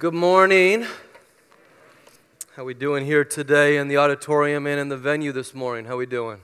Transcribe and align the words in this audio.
Good 0.00 0.12
morning. 0.12 0.88
How 2.56 2.64
we 2.64 2.74
doing 2.74 3.06
here 3.06 3.24
today 3.24 3.76
in 3.76 3.86
the 3.86 3.96
auditorium 3.96 4.66
and 4.66 4.80
in 4.80 4.88
the 4.88 4.96
venue 4.96 5.30
this 5.30 5.54
morning? 5.54 5.84
How 5.84 5.96
we 5.96 6.04
doing? 6.04 6.40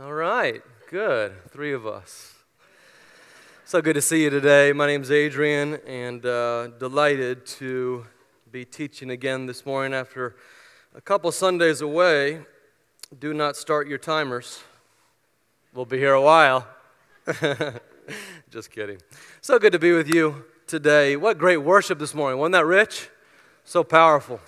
All 0.00 0.12
right, 0.12 0.62
good. 0.88 1.32
Three 1.50 1.72
of 1.72 1.84
us. 1.84 2.34
So 3.64 3.82
good 3.82 3.94
to 3.94 4.00
see 4.00 4.22
you 4.22 4.30
today. 4.30 4.72
My 4.72 4.86
name's 4.86 5.10
Adrian, 5.10 5.80
and 5.84 6.24
uh, 6.24 6.68
delighted 6.78 7.44
to 7.58 8.06
be 8.52 8.64
teaching 8.64 9.10
again 9.10 9.46
this 9.46 9.66
morning 9.66 9.92
after 9.92 10.36
a 10.94 11.00
couple 11.00 11.32
Sundays 11.32 11.80
away. 11.80 12.42
Do 13.18 13.34
not 13.34 13.56
start 13.56 13.88
your 13.88 13.98
timers. 13.98 14.62
We'll 15.74 15.86
be 15.86 15.98
here 15.98 16.14
a 16.14 16.22
while. 16.22 16.68
Just 18.48 18.70
kidding. 18.70 18.98
So 19.40 19.58
good 19.58 19.72
to 19.72 19.80
be 19.80 19.90
with 19.90 20.14
you 20.14 20.44
today. 20.68 21.16
What 21.16 21.38
great 21.38 21.56
worship 21.58 21.98
this 21.98 22.14
morning. 22.14 22.38
Wasn't 22.38 22.52
that 22.52 22.66
rich? 22.66 23.08
So 23.64 23.82
powerful. 23.82 24.40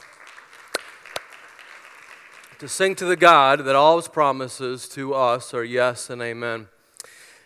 To 2.59 2.69
sing 2.69 2.95
to 2.97 3.07
the 3.07 3.17
God 3.17 3.65
that 3.65 3.75
all 3.75 3.97
his 3.97 4.07
promises 4.07 4.87
to 4.91 5.15
us 5.15 5.55
are 5.55 5.65
yes 5.65 6.11
and 6.11 6.21
amen. 6.21 6.69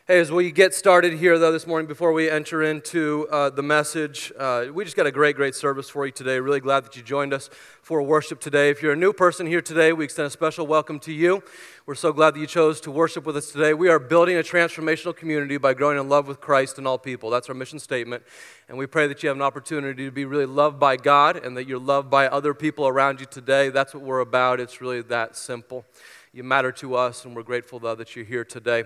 Hey, 0.06 0.20
as 0.20 0.30
we 0.30 0.52
get 0.52 0.74
started 0.74 1.14
here, 1.14 1.38
though, 1.38 1.50
this 1.50 1.66
morning, 1.66 1.88
before 1.88 2.12
we 2.12 2.28
enter 2.28 2.62
into 2.62 3.26
uh, 3.30 3.48
the 3.48 3.62
message, 3.62 4.34
uh, 4.38 4.66
we 4.70 4.84
just 4.84 4.98
got 4.98 5.06
a 5.06 5.10
great, 5.10 5.34
great 5.34 5.54
service 5.54 5.88
for 5.88 6.04
you 6.04 6.12
today. 6.12 6.38
Really 6.40 6.60
glad 6.60 6.84
that 6.84 6.94
you 6.94 7.02
joined 7.02 7.32
us 7.32 7.48
for 7.80 8.02
worship 8.02 8.38
today. 8.38 8.68
If 8.68 8.82
you're 8.82 8.92
a 8.92 8.96
new 8.96 9.14
person 9.14 9.46
here 9.46 9.62
today, 9.62 9.94
we 9.94 10.04
extend 10.04 10.26
a 10.26 10.30
special 10.30 10.66
welcome 10.66 10.98
to 11.00 11.12
you. 11.14 11.42
We're 11.86 11.94
so 11.94 12.12
glad 12.12 12.34
that 12.34 12.40
you 12.40 12.46
chose 12.46 12.82
to 12.82 12.90
worship 12.90 13.24
with 13.24 13.34
us 13.34 13.50
today. 13.50 13.72
We 13.72 13.88
are 13.88 13.98
building 13.98 14.36
a 14.36 14.42
transformational 14.42 15.16
community 15.16 15.56
by 15.56 15.72
growing 15.72 15.98
in 15.98 16.06
love 16.06 16.28
with 16.28 16.38
Christ 16.38 16.76
and 16.76 16.86
all 16.86 16.98
people. 16.98 17.30
That's 17.30 17.48
our 17.48 17.54
mission 17.54 17.78
statement. 17.78 18.24
And 18.68 18.76
we 18.76 18.84
pray 18.84 19.06
that 19.06 19.22
you 19.22 19.30
have 19.30 19.38
an 19.38 19.42
opportunity 19.42 20.04
to 20.04 20.10
be 20.10 20.26
really 20.26 20.44
loved 20.44 20.78
by 20.78 20.98
God 20.98 21.42
and 21.42 21.56
that 21.56 21.66
you're 21.66 21.78
loved 21.78 22.10
by 22.10 22.26
other 22.26 22.52
people 22.52 22.86
around 22.86 23.20
you 23.20 23.26
today. 23.26 23.70
That's 23.70 23.94
what 23.94 24.02
we're 24.02 24.20
about. 24.20 24.60
It's 24.60 24.82
really 24.82 25.00
that 25.00 25.34
simple. 25.34 25.86
You 26.34 26.42
matter 26.42 26.72
to 26.72 26.96
us, 26.96 27.24
and 27.24 27.34
we're 27.34 27.44
grateful, 27.44 27.78
though, 27.78 27.94
that 27.94 28.16
you're 28.16 28.24
here 28.24 28.44
today. 28.44 28.84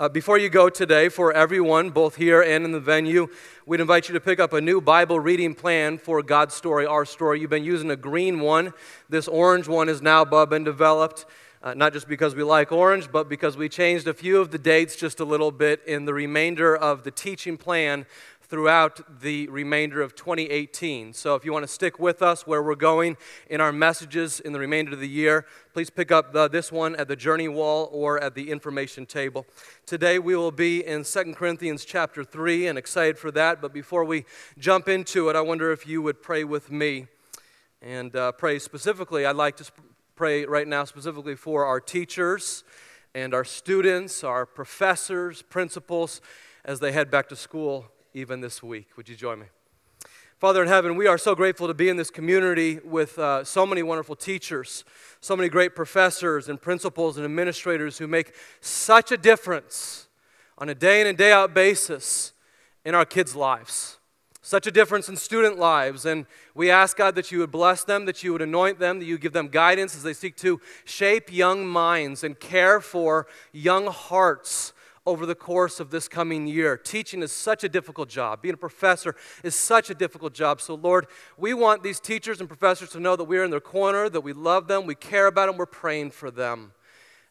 Uh, 0.00 0.08
before 0.08 0.38
you 0.38 0.48
go 0.48 0.70
today, 0.70 1.08
for 1.08 1.32
everyone, 1.32 1.90
both 1.90 2.14
here 2.14 2.40
and 2.40 2.64
in 2.64 2.70
the 2.70 2.78
venue, 2.78 3.26
we'd 3.66 3.80
invite 3.80 4.08
you 4.08 4.12
to 4.12 4.20
pick 4.20 4.38
up 4.38 4.52
a 4.52 4.60
new 4.60 4.80
Bible 4.80 5.18
reading 5.18 5.56
plan 5.56 5.98
for 5.98 6.22
God's 6.22 6.54
story, 6.54 6.86
our 6.86 7.04
story. 7.04 7.40
You've 7.40 7.50
been 7.50 7.64
using 7.64 7.90
a 7.90 7.96
green 7.96 8.38
one. 8.38 8.72
This 9.08 9.26
orange 9.26 9.66
one 9.66 9.88
is 9.88 10.00
now 10.00 10.24
been 10.24 10.62
developed. 10.62 11.26
Uh, 11.64 11.74
not 11.74 11.92
just 11.92 12.06
because 12.06 12.36
we 12.36 12.44
like 12.44 12.70
orange, 12.70 13.10
but 13.10 13.28
because 13.28 13.56
we 13.56 13.68
changed 13.68 14.06
a 14.06 14.14
few 14.14 14.40
of 14.40 14.52
the 14.52 14.58
dates 14.58 14.94
just 14.94 15.18
a 15.18 15.24
little 15.24 15.50
bit 15.50 15.82
in 15.84 16.04
the 16.04 16.14
remainder 16.14 16.76
of 16.76 17.02
the 17.02 17.10
teaching 17.10 17.56
plan 17.56 18.06
throughout 18.48 19.20
the 19.20 19.46
remainder 19.48 20.00
of 20.00 20.14
2018. 20.14 21.12
So 21.12 21.34
if 21.34 21.44
you 21.44 21.52
want 21.52 21.64
to 21.64 21.68
stick 21.72 21.98
with 21.98 22.22
us 22.22 22.46
where 22.46 22.62
we're 22.62 22.76
going 22.76 23.18
in 23.50 23.60
our 23.60 23.72
messages 23.72 24.40
in 24.40 24.52
the 24.52 24.58
remainder 24.58 24.92
of 24.92 25.00
the 25.00 25.08
year, 25.08 25.44
please 25.74 25.90
pick 25.90 26.10
up 26.10 26.32
the, 26.32 26.48
this 26.48 26.72
one 26.72 26.96
at 26.96 27.08
the 27.08 27.16
journey 27.16 27.48
wall 27.48 27.90
or 27.92 28.18
at 28.22 28.34
the 28.34 28.50
information 28.50 29.04
table. 29.04 29.46
Today 29.84 30.18
we 30.18 30.34
will 30.34 30.50
be 30.50 30.84
in 30.84 31.04
2 31.04 31.34
Corinthians 31.34 31.84
chapter 31.84 32.24
3 32.24 32.68
and 32.68 32.78
excited 32.78 33.18
for 33.18 33.30
that. 33.32 33.60
But 33.60 33.74
before 33.74 34.04
we 34.04 34.24
jump 34.58 34.88
into 34.88 35.28
it, 35.28 35.36
I 35.36 35.42
wonder 35.42 35.70
if 35.70 35.86
you 35.86 36.00
would 36.00 36.22
pray 36.22 36.42
with 36.42 36.70
me 36.70 37.06
and 37.82 38.16
uh, 38.16 38.32
pray 38.32 38.58
specifically. 38.58 39.26
I'd 39.26 39.36
like 39.36 39.56
to 39.58 39.64
sp- 39.68 39.84
pray 40.16 40.46
right 40.46 40.66
now 40.66 40.84
specifically 40.84 41.36
for 41.36 41.66
our 41.66 41.80
teachers 41.80 42.64
and 43.14 43.34
our 43.34 43.44
students, 43.44 44.24
our 44.24 44.46
professors, 44.46 45.42
principals 45.42 46.22
as 46.64 46.80
they 46.80 46.92
head 46.92 47.10
back 47.10 47.28
to 47.28 47.36
school 47.36 47.90
even 48.18 48.40
this 48.40 48.64
week. 48.64 48.96
Would 48.96 49.08
you 49.08 49.14
join 49.14 49.38
me? 49.38 49.46
Father 50.38 50.60
in 50.60 50.68
heaven, 50.68 50.96
we 50.96 51.06
are 51.06 51.18
so 51.18 51.36
grateful 51.36 51.68
to 51.68 51.74
be 51.74 51.88
in 51.88 51.96
this 51.96 52.10
community 52.10 52.80
with 52.84 53.16
uh, 53.16 53.44
so 53.44 53.64
many 53.64 53.80
wonderful 53.82 54.16
teachers, 54.16 54.84
so 55.20 55.36
many 55.36 55.48
great 55.48 55.76
professors 55.76 56.48
and 56.48 56.60
principals 56.60 57.16
and 57.16 57.24
administrators 57.24 57.98
who 57.98 58.08
make 58.08 58.34
such 58.60 59.12
a 59.12 59.16
difference 59.16 60.08
on 60.58 60.68
a 60.68 60.74
day 60.74 61.00
in 61.00 61.06
and 61.06 61.16
day 61.16 61.30
out 61.30 61.54
basis 61.54 62.32
in 62.84 62.92
our 62.92 63.04
kids' 63.04 63.36
lives. 63.36 63.98
Such 64.42 64.66
a 64.66 64.72
difference 64.72 65.08
in 65.08 65.16
student 65.16 65.56
lives. 65.56 66.04
And 66.04 66.26
we 66.54 66.72
ask, 66.72 66.96
God, 66.96 67.14
that 67.14 67.30
you 67.30 67.38
would 67.38 67.52
bless 67.52 67.84
them, 67.84 68.04
that 68.06 68.24
you 68.24 68.32
would 68.32 68.42
anoint 68.42 68.80
them, 68.80 68.98
that 68.98 69.04
you 69.04 69.16
give 69.16 69.32
them 69.32 69.46
guidance 69.46 69.94
as 69.94 70.02
they 70.02 70.14
seek 70.14 70.36
to 70.38 70.60
shape 70.84 71.32
young 71.32 71.66
minds 71.66 72.24
and 72.24 72.38
care 72.38 72.80
for 72.80 73.28
young 73.52 73.86
hearts 73.86 74.72
over 75.08 75.24
the 75.24 75.34
course 75.34 75.80
of 75.80 75.90
this 75.90 76.06
coming 76.06 76.46
year. 76.46 76.76
Teaching 76.76 77.22
is 77.22 77.32
such 77.32 77.64
a 77.64 77.68
difficult 77.68 78.10
job. 78.10 78.42
Being 78.42 78.54
a 78.54 78.58
professor 78.58 79.16
is 79.42 79.54
such 79.54 79.88
a 79.88 79.94
difficult 79.94 80.34
job. 80.34 80.60
So, 80.60 80.74
Lord, 80.74 81.06
we 81.38 81.54
want 81.54 81.82
these 81.82 81.98
teachers 81.98 82.40
and 82.40 82.48
professors 82.48 82.90
to 82.90 83.00
know 83.00 83.16
that 83.16 83.24
we're 83.24 83.42
in 83.42 83.50
their 83.50 83.58
corner, 83.58 84.10
that 84.10 84.20
we 84.20 84.34
love 84.34 84.68
them, 84.68 84.84
we 84.84 84.94
care 84.94 85.26
about 85.26 85.46
them, 85.46 85.56
we're 85.56 85.64
praying 85.64 86.10
for 86.10 86.30
them. 86.30 86.72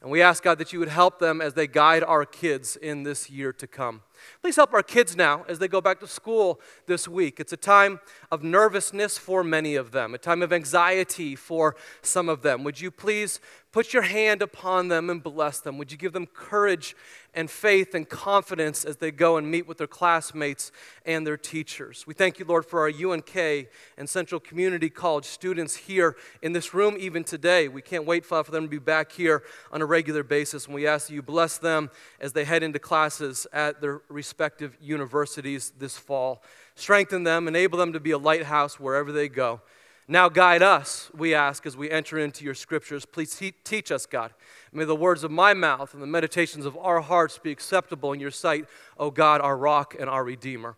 And 0.01 0.11
we 0.11 0.21
ask, 0.21 0.43
God, 0.43 0.59
that 0.59 0.73
you 0.73 0.79
would 0.79 0.89
help 0.89 1.17
them 1.17 1.41
as 1.41 1.55
they 1.55 1.65
guide 1.65 2.03
our 2.03 2.23
kids 2.23 2.75
in 2.75 3.01
this 3.01 3.31
year 3.31 3.51
to 3.53 3.65
come. 3.65 4.01
Please 4.41 4.55
help 4.55 4.73
our 4.73 4.83
kids 4.83 5.15
now 5.15 5.43
as 5.47 5.57
they 5.57 5.67
go 5.67 5.81
back 5.81 5.99
to 6.01 6.07
school 6.07 6.61
this 6.85 7.07
week. 7.07 7.39
It's 7.39 7.53
a 7.53 7.57
time 7.57 7.99
of 8.31 8.43
nervousness 8.43 9.17
for 9.17 9.43
many 9.43 9.75
of 9.75 9.91
them, 9.91 10.13
a 10.13 10.19
time 10.19 10.43
of 10.43 10.53
anxiety 10.53 11.35
for 11.35 11.75
some 12.03 12.29
of 12.29 12.43
them. 12.43 12.63
Would 12.63 12.79
you 12.79 12.91
please 12.91 13.39
put 13.77 13.93
your 13.93 14.01
hand 14.01 14.41
upon 14.41 14.87
them 14.87 15.07
and 15.07 15.21
bless 15.21 15.59
them? 15.59 15.77
Would 15.77 15.91
you 15.91 15.99
give 15.99 16.11
them 16.11 16.25
courage 16.25 16.95
and 17.35 17.47
faith 17.47 17.93
and 17.93 18.09
confidence 18.09 18.83
as 18.83 18.97
they 18.97 19.11
go 19.11 19.37
and 19.37 19.51
meet 19.51 19.67
with 19.67 19.77
their 19.77 19.85
classmates 19.85 20.71
and 21.05 21.27
their 21.27 21.37
teachers? 21.37 22.03
We 22.07 22.15
thank 22.15 22.39
you, 22.39 22.45
Lord, 22.45 22.65
for 22.65 22.79
our 22.79 22.89
UNK 22.89 23.67
and 23.99 24.09
Central 24.09 24.41
Community 24.41 24.89
College 24.89 25.25
students 25.25 25.75
here 25.75 26.15
in 26.41 26.53
this 26.53 26.73
room 26.73 26.95
even 26.97 27.23
today. 27.23 27.67
We 27.67 27.83
can't 27.83 28.07
wait 28.07 28.25
for 28.25 28.41
them 28.41 28.63
to 28.63 28.67
be 28.67 28.79
back 28.79 29.11
here 29.11 29.43
on 29.71 29.83
a 29.83 29.85
regular 29.85 30.23
basis, 30.23 30.65
and 30.65 30.73
we 30.73 30.87
ask 30.87 31.09
that 31.09 31.13
you 31.13 31.21
bless 31.21 31.59
them 31.59 31.91
as 32.19 32.33
they 32.33 32.45
head 32.45 32.63
into 32.63 32.79
classes 32.79 33.45
at 33.53 33.79
their 33.79 34.01
respective 34.09 34.75
universities 34.81 35.71
this 35.77 35.99
fall. 35.99 36.41
Strengthen 36.73 37.25
them, 37.25 37.47
enable 37.47 37.77
them 37.77 37.93
to 37.93 37.99
be 37.99 38.09
a 38.09 38.17
lighthouse 38.17 38.79
wherever 38.79 39.11
they 39.11 39.29
go. 39.29 39.61
Now 40.09 40.29
guide 40.29 40.63
us, 40.63 41.11
we 41.13 41.33
ask, 41.33 41.65
as 41.65 41.75
we 41.75 41.91
enter 41.91 42.17
into 42.17 42.45
your 42.45 42.53
scriptures. 42.53 43.05
Please 43.05 43.35
te- 43.35 43.51
teach 43.65 43.91
us, 43.91 44.05
God. 44.05 44.33
May 44.71 44.85
the 44.85 44.95
words 44.95 45.25
of 45.25 45.31
my 45.31 45.53
mouth 45.53 45.93
and 45.93 46.01
the 46.01 46.07
meditations 46.07 46.65
of 46.65 46.77
our 46.77 47.01
hearts 47.01 47.37
be 47.37 47.51
acceptable 47.51 48.13
in 48.13 48.21
your 48.21 48.31
sight, 48.31 48.67
O 48.97 49.11
God, 49.11 49.41
our 49.41 49.57
rock 49.57 49.95
and 49.99 50.09
our 50.09 50.23
redeemer. 50.23 50.77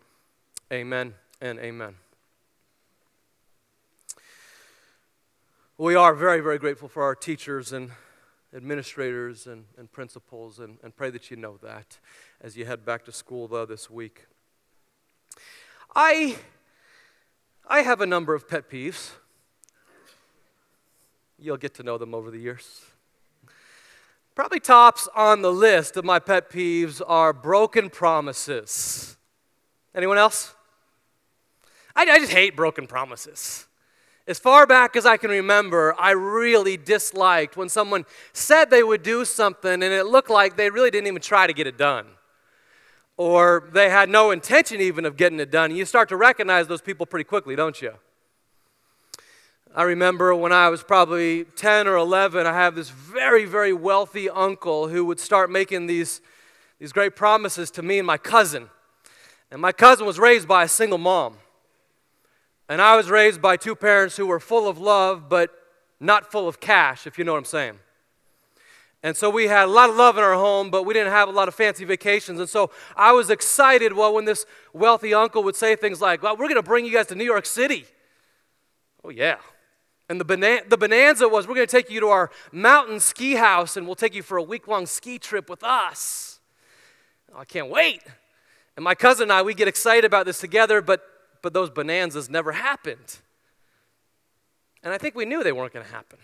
Amen 0.72 1.14
and 1.40 1.60
amen. 1.60 1.94
We 5.78 5.94
are 5.94 6.12
very, 6.12 6.40
very 6.40 6.58
grateful 6.58 6.88
for 6.88 7.04
our 7.04 7.14
teachers 7.14 7.72
and 7.72 7.92
administrators 8.52 9.46
and, 9.46 9.64
and 9.78 9.90
principals, 9.90 10.58
and, 10.58 10.78
and 10.82 10.94
pray 10.94 11.10
that 11.10 11.30
you 11.30 11.36
know 11.36 11.56
that 11.62 11.98
as 12.40 12.56
you 12.56 12.66
head 12.66 12.84
back 12.84 13.04
to 13.04 13.12
school, 13.12 13.46
though, 13.46 13.64
this 13.64 13.88
week. 13.88 14.26
I, 15.94 16.36
I 17.66 17.82
have 17.82 18.00
a 18.00 18.06
number 18.06 18.34
of 18.34 18.48
pet 18.48 18.68
peeves. 18.68 19.12
You'll 21.40 21.56
get 21.56 21.74
to 21.74 21.82
know 21.82 21.96
them 21.96 22.14
over 22.14 22.30
the 22.30 22.38
years. 22.38 22.82
Probably 24.34 24.60
tops 24.60 25.08
on 25.14 25.42
the 25.42 25.52
list 25.52 25.96
of 25.96 26.04
my 26.04 26.18
pet 26.18 26.50
peeves 26.50 27.00
are 27.06 27.32
broken 27.32 27.88
promises. 27.88 29.16
Anyone 29.94 30.18
else? 30.18 30.54
I, 31.96 32.02
I 32.02 32.18
just 32.18 32.32
hate 32.32 32.56
broken 32.56 32.86
promises. 32.86 33.66
As 34.26 34.38
far 34.38 34.66
back 34.66 34.96
as 34.96 35.06
I 35.06 35.16
can 35.16 35.30
remember, 35.30 35.94
I 35.98 36.10
really 36.10 36.76
disliked 36.76 37.56
when 37.56 37.68
someone 37.68 38.04
said 38.32 38.70
they 38.70 38.82
would 38.82 39.02
do 39.02 39.24
something 39.24 39.72
and 39.72 39.82
it 39.82 40.06
looked 40.06 40.30
like 40.30 40.56
they 40.56 40.70
really 40.70 40.90
didn't 40.90 41.08
even 41.08 41.22
try 41.22 41.46
to 41.46 41.52
get 41.52 41.66
it 41.66 41.78
done. 41.78 42.06
Or 43.16 43.68
they 43.72 43.88
had 43.90 44.08
no 44.08 44.30
intention 44.30 44.80
even 44.80 45.04
of 45.04 45.16
getting 45.16 45.40
it 45.40 45.50
done. 45.50 45.70
And 45.70 45.78
you 45.78 45.84
start 45.84 46.08
to 46.10 46.16
recognize 46.16 46.68
those 46.68 46.82
people 46.82 47.06
pretty 47.06 47.24
quickly, 47.24 47.56
don't 47.56 47.80
you? 47.80 47.94
I 49.74 49.84
remember 49.84 50.34
when 50.34 50.52
I 50.52 50.68
was 50.68 50.82
probably 50.82 51.44
10 51.44 51.86
or 51.86 51.94
11, 51.96 52.44
I 52.44 52.52
have 52.52 52.74
this 52.74 52.90
very, 52.90 53.44
very 53.44 53.72
wealthy 53.72 54.28
uncle 54.28 54.88
who 54.88 55.04
would 55.04 55.20
start 55.20 55.48
making 55.48 55.86
these, 55.86 56.20
these 56.80 56.92
great 56.92 57.14
promises 57.14 57.70
to 57.72 57.82
me 57.82 57.98
and 57.98 58.06
my 58.06 58.16
cousin. 58.16 58.68
And 59.50 59.62
my 59.62 59.70
cousin 59.70 60.06
was 60.06 60.18
raised 60.18 60.48
by 60.48 60.64
a 60.64 60.68
single 60.68 60.98
mom. 60.98 61.36
And 62.68 62.82
I 62.82 62.96
was 62.96 63.10
raised 63.10 63.40
by 63.40 63.56
two 63.56 63.76
parents 63.76 64.16
who 64.16 64.26
were 64.26 64.40
full 64.40 64.66
of 64.66 64.78
love, 64.78 65.28
but 65.28 65.50
not 66.00 66.30
full 66.32 66.48
of 66.48 66.58
cash, 66.58 67.06
if 67.06 67.16
you 67.16 67.24
know 67.24 67.32
what 67.32 67.38
I'm 67.38 67.44
saying. 67.44 67.78
And 69.04 69.16
so 69.16 69.30
we 69.30 69.46
had 69.46 69.64
a 69.64 69.70
lot 69.70 69.88
of 69.88 69.94
love 69.96 70.18
in 70.18 70.24
our 70.24 70.34
home, 70.34 70.70
but 70.70 70.82
we 70.82 70.94
didn't 70.94 71.12
have 71.12 71.28
a 71.28 71.32
lot 71.32 71.46
of 71.46 71.54
fancy 71.54 71.84
vacations. 71.84 72.40
And 72.40 72.48
so 72.48 72.72
I 72.96 73.12
was 73.12 73.30
excited 73.30 73.92
well, 73.92 74.12
when 74.12 74.24
this 74.24 74.46
wealthy 74.72 75.14
uncle 75.14 75.44
would 75.44 75.56
say 75.56 75.76
things 75.76 76.00
like, 76.00 76.22
Well, 76.22 76.36
we're 76.36 76.48
going 76.48 76.56
to 76.56 76.62
bring 76.62 76.84
you 76.84 76.92
guys 76.92 77.06
to 77.06 77.14
New 77.14 77.24
York 77.24 77.46
City. 77.46 77.86
Oh, 79.04 79.10
yeah. 79.10 79.36
And 80.10 80.20
the, 80.20 80.62
the 80.68 80.76
bonanza 80.76 81.26
was 81.26 81.48
we're 81.48 81.54
going 81.54 81.66
to 81.66 81.70
take 81.70 81.90
you 81.90 82.00
to 82.00 82.08
our 82.08 82.30
mountain 82.52 83.00
ski 83.00 83.36
house 83.36 83.78
and 83.78 83.86
we'll 83.86 83.94
take 83.94 84.14
you 84.14 84.22
for 84.22 84.36
a 84.36 84.42
week 84.42 84.68
long 84.68 84.84
ski 84.84 85.18
trip 85.18 85.48
with 85.48 85.64
us. 85.64 86.40
Oh, 87.32 87.38
I 87.38 87.44
can't 87.46 87.70
wait. 87.70 88.02
And 88.76 88.84
my 88.84 88.94
cousin 88.94 89.24
and 89.24 89.32
I, 89.32 89.40
we 89.40 89.54
get 89.54 89.68
excited 89.68 90.04
about 90.04 90.26
this 90.26 90.40
together, 90.40 90.82
but 90.82 91.02
but 91.42 91.52
those 91.52 91.70
bonanzas 91.70 92.28
never 92.28 92.52
happened. 92.52 93.18
And 94.82 94.92
I 94.92 94.98
think 94.98 95.14
we 95.14 95.24
knew 95.24 95.42
they 95.42 95.52
weren't 95.52 95.72
going 95.72 95.84
to 95.84 95.92
happen. 95.92 96.18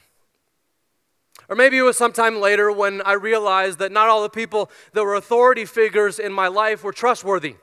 Or 1.48 1.56
maybe 1.56 1.78
it 1.78 1.82
was 1.82 1.96
sometime 1.96 2.40
later 2.40 2.72
when 2.72 3.02
I 3.02 3.12
realized 3.12 3.78
that 3.78 3.92
not 3.92 4.08
all 4.08 4.22
the 4.22 4.30
people 4.30 4.70
that 4.94 5.04
were 5.04 5.14
authority 5.14 5.64
figures 5.64 6.18
in 6.18 6.32
my 6.32 6.48
life 6.48 6.82
were 6.82 6.92
trustworthy. 6.92 7.56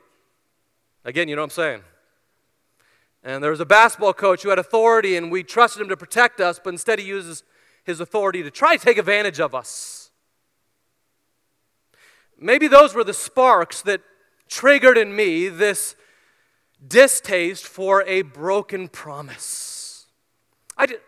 Again, 1.04 1.28
you 1.28 1.36
know 1.36 1.42
what 1.42 1.48
I'm 1.48 1.50
saying? 1.52 1.82
And 3.24 3.44
there 3.44 3.52
was 3.52 3.62
a 3.62 3.66
basketball 3.66 4.14
coach 4.14 4.44
who 4.44 4.50
had 4.50 4.60
authority, 4.60 5.16
and 5.16 5.32
we 5.32 5.44
trusted 5.44 5.82
him 5.82 5.90
to 5.90 5.98
protect 5.98 6.42
us, 6.42 6.60
but 6.62 6.74
instead 6.74 7.00
he 7.00 7.06
uses 7.06 7.44
his 7.84 8.00
authority 8.00 8.44
to 8.44 8.52
try 8.52 8.76
to 8.76 8.84
take 8.84 8.98
advantage 8.98 9.40
of 9.40 9.56
us. 9.56 10.12
Maybe 12.38 12.68
those 12.68 12.94
were 12.94 13.04
the 13.04 13.14
sparks 13.14 13.82
that 13.84 14.02
triggered 14.50 14.98
in 14.98 15.16
me 15.16 15.48
this 15.48 15.96
distaste 16.86 17.66
for 17.66 18.04
a 18.04 18.24
broken 18.24 18.90
promise. 18.90 20.08
I, 20.78 20.86
did, 20.86 21.00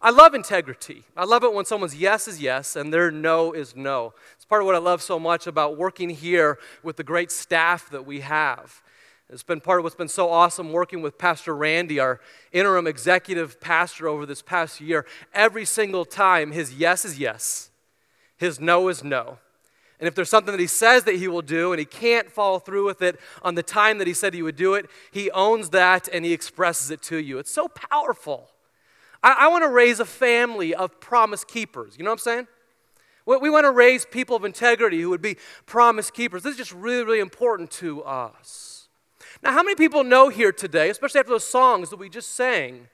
I 0.00 0.10
love 0.10 0.34
integrity. 0.34 1.02
I 1.16 1.24
love 1.24 1.42
it 1.42 1.52
when 1.52 1.64
someone's 1.64 1.96
yes 1.96 2.28
is 2.28 2.40
yes 2.40 2.76
and 2.76 2.92
their 2.92 3.10
no 3.10 3.52
is 3.52 3.74
no. 3.74 4.14
It's 4.36 4.44
part 4.44 4.62
of 4.62 4.66
what 4.66 4.76
I 4.76 4.78
love 4.78 5.02
so 5.02 5.18
much 5.18 5.48
about 5.48 5.76
working 5.76 6.10
here 6.10 6.58
with 6.84 6.96
the 6.96 7.04
great 7.04 7.32
staff 7.32 7.90
that 7.90 8.06
we 8.06 8.20
have. 8.20 8.82
It's 9.28 9.42
been 9.42 9.60
part 9.60 9.80
of 9.80 9.84
what's 9.84 9.96
been 9.96 10.06
so 10.06 10.30
awesome 10.30 10.70
working 10.70 11.02
with 11.02 11.18
Pastor 11.18 11.54
Randy, 11.56 11.98
our 11.98 12.20
interim 12.52 12.86
executive 12.86 13.60
pastor, 13.60 14.06
over 14.06 14.24
this 14.24 14.40
past 14.40 14.80
year. 14.80 15.04
Every 15.34 15.64
single 15.64 16.04
time, 16.04 16.52
his 16.52 16.74
yes 16.74 17.04
is 17.04 17.18
yes, 17.18 17.70
his 18.36 18.60
no 18.60 18.88
is 18.88 19.02
no. 19.02 19.38
And 19.98 20.06
if 20.06 20.14
there's 20.14 20.28
something 20.28 20.52
that 20.52 20.60
he 20.60 20.66
says 20.66 21.04
that 21.04 21.16
he 21.16 21.26
will 21.26 21.42
do 21.42 21.72
and 21.72 21.78
he 21.80 21.86
can't 21.86 22.30
follow 22.30 22.58
through 22.58 22.84
with 22.84 23.02
it 23.02 23.18
on 23.42 23.54
the 23.54 23.62
time 23.62 23.98
that 23.98 24.06
he 24.06 24.12
said 24.12 24.34
he 24.34 24.42
would 24.42 24.54
do 24.54 24.74
it, 24.74 24.86
he 25.10 25.30
owns 25.30 25.70
that 25.70 26.06
and 26.12 26.24
he 26.24 26.32
expresses 26.32 26.90
it 26.90 27.02
to 27.02 27.16
you. 27.16 27.38
It's 27.38 27.50
so 27.50 27.66
powerful. 27.68 28.50
I, 29.22 29.36
I 29.40 29.48
want 29.48 29.64
to 29.64 29.70
raise 29.70 29.98
a 29.98 30.04
family 30.04 30.74
of 30.74 31.00
promise 31.00 31.44
keepers. 31.44 31.94
You 31.96 32.04
know 32.04 32.10
what 32.10 32.16
I'm 32.16 32.18
saying? 32.18 32.46
We, 33.24 33.38
we 33.38 33.50
want 33.50 33.64
to 33.64 33.72
raise 33.72 34.04
people 34.04 34.36
of 34.36 34.44
integrity 34.44 35.00
who 35.00 35.08
would 35.10 35.22
be 35.22 35.38
promise 35.64 36.10
keepers. 36.10 36.42
This 36.42 36.52
is 36.52 36.58
just 36.58 36.72
really, 36.72 37.04
really 37.04 37.20
important 37.20 37.70
to 37.72 38.04
us. 38.04 38.75
Now, 39.42 39.52
how 39.52 39.62
many 39.62 39.74
people 39.74 40.04
know 40.04 40.28
here 40.28 40.52
today, 40.52 40.90
especially 40.90 41.20
after 41.20 41.32
those 41.32 41.46
songs 41.46 41.90
that 41.90 41.98
we 41.98 42.08
just 42.08 42.34
sang, 42.34 42.88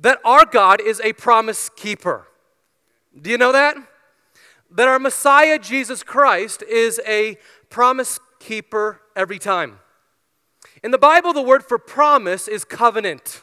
that 0.00 0.18
our 0.24 0.44
God 0.44 0.80
is 0.80 1.00
a 1.00 1.12
promise 1.12 1.68
keeper? 1.68 2.26
Do 3.20 3.30
you 3.30 3.38
know 3.38 3.52
that? 3.52 3.76
that 4.70 4.88
our 4.88 4.98
Messiah, 4.98 5.58
Jesus 5.58 6.02
Christ, 6.02 6.62
is 6.62 7.00
a 7.06 7.38
promise 7.70 8.20
keeper 8.38 9.00
every 9.16 9.38
time. 9.38 9.80
In 10.82 10.90
the 10.90 10.98
Bible, 10.98 11.32
the 11.32 11.42
word 11.42 11.64
for 11.64 11.78
promise 11.78 12.48
is 12.48 12.64
covenant. 12.64 13.42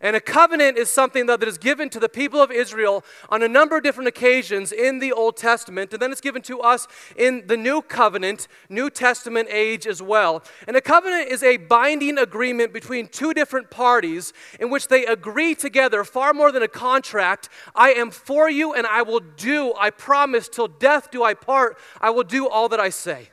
And 0.00 0.14
a 0.14 0.20
covenant 0.20 0.76
is 0.76 0.90
something 0.90 1.24
that 1.26 1.42
is 1.42 1.56
given 1.56 1.88
to 1.90 1.98
the 1.98 2.08
people 2.08 2.42
of 2.42 2.50
Israel 2.50 3.02
on 3.30 3.42
a 3.42 3.48
number 3.48 3.78
of 3.78 3.82
different 3.82 4.08
occasions 4.08 4.70
in 4.70 4.98
the 4.98 5.10
Old 5.10 5.38
Testament, 5.38 5.92
and 5.92 6.02
then 6.02 6.12
it's 6.12 6.20
given 6.20 6.42
to 6.42 6.60
us 6.60 6.86
in 7.16 7.46
the 7.46 7.56
New 7.56 7.80
Covenant, 7.80 8.46
New 8.68 8.90
Testament 8.90 9.48
age 9.50 9.86
as 9.86 10.02
well. 10.02 10.42
And 10.68 10.76
a 10.76 10.82
covenant 10.82 11.30
is 11.30 11.42
a 11.42 11.56
binding 11.56 12.18
agreement 12.18 12.74
between 12.74 13.08
two 13.08 13.32
different 13.32 13.70
parties 13.70 14.34
in 14.60 14.68
which 14.68 14.88
they 14.88 15.06
agree 15.06 15.54
together, 15.54 16.04
far 16.04 16.34
more 16.34 16.52
than 16.52 16.62
a 16.62 16.68
contract. 16.68 17.48
I 17.74 17.92
am 17.92 18.10
for 18.10 18.50
you, 18.50 18.74
and 18.74 18.86
I 18.86 19.00
will 19.00 19.20
do, 19.20 19.72
I 19.78 19.88
promise, 19.88 20.48
till 20.48 20.68
death 20.68 21.10
do 21.10 21.24
I 21.24 21.32
part, 21.32 21.78
I 22.02 22.10
will 22.10 22.24
do 22.24 22.46
all 22.48 22.68
that 22.68 22.80
I 22.80 22.90
say. 22.90 23.30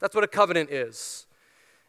That's 0.00 0.14
what 0.14 0.24
a 0.24 0.28
covenant 0.28 0.70
is. 0.70 1.26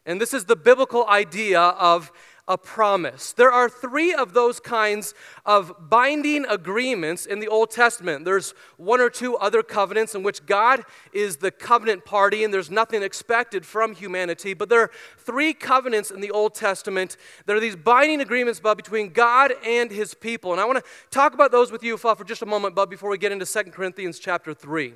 And 0.06 0.20
this 0.20 0.34
is 0.34 0.44
the 0.44 0.56
biblical 0.56 1.06
idea 1.08 1.60
of 1.60 2.12
a 2.46 2.58
promise. 2.58 3.32
There 3.32 3.50
are 3.50 3.70
three 3.70 4.12
of 4.12 4.34
those 4.34 4.60
kinds 4.60 5.14
of 5.46 5.88
binding 5.88 6.44
agreements 6.44 7.24
in 7.24 7.40
the 7.40 7.48
Old 7.48 7.70
Testament. 7.70 8.26
There's 8.26 8.52
one 8.76 9.00
or 9.00 9.08
two 9.08 9.36
other 9.36 9.62
covenants 9.62 10.14
in 10.14 10.22
which 10.22 10.44
God 10.44 10.82
is 11.12 11.38
the 11.38 11.50
covenant 11.50 12.04
party 12.04 12.44
and 12.44 12.52
there's 12.52 12.70
nothing 12.70 13.02
expected 13.02 13.64
from 13.64 13.94
humanity. 13.94 14.52
But 14.52 14.68
there 14.68 14.82
are 14.82 14.90
three 15.16 15.54
covenants 15.54 16.10
in 16.10 16.20
the 16.20 16.30
Old 16.30 16.54
Testament 16.54 17.16
that 17.46 17.56
are 17.56 17.60
these 17.60 17.76
binding 17.76 18.20
agreements 18.20 18.60
but 18.60 18.76
between 18.76 19.10
God 19.10 19.54
and 19.64 19.90
his 19.90 20.12
people. 20.12 20.52
And 20.52 20.60
I 20.60 20.66
want 20.66 20.78
to 20.78 20.90
talk 21.10 21.32
about 21.32 21.50
those 21.50 21.72
with 21.72 21.82
you 21.82 21.96
for 21.96 22.14
just 22.24 22.42
a 22.42 22.46
moment, 22.46 22.74
but 22.74 22.90
before 22.90 23.08
we 23.08 23.16
get 23.16 23.32
into 23.32 23.46
2 23.46 23.70
Corinthians 23.70 24.18
chapter 24.18 24.52
3. 24.52 24.92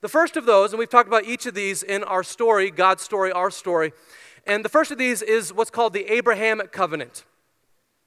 The 0.00 0.08
first 0.08 0.36
of 0.36 0.46
those, 0.46 0.72
and 0.72 0.78
we've 0.78 0.88
talked 0.88 1.08
about 1.08 1.24
each 1.24 1.46
of 1.46 1.54
these 1.54 1.82
in 1.82 2.04
our 2.04 2.22
story, 2.22 2.70
God's 2.70 3.02
story, 3.02 3.32
our 3.32 3.50
story, 3.50 3.92
and 4.46 4.64
the 4.64 4.68
first 4.68 4.90
of 4.90 4.98
these 4.98 5.22
is 5.22 5.52
what's 5.52 5.70
called 5.70 5.92
the 5.92 6.12
Abrahamic 6.12 6.72
covenant. 6.72 7.24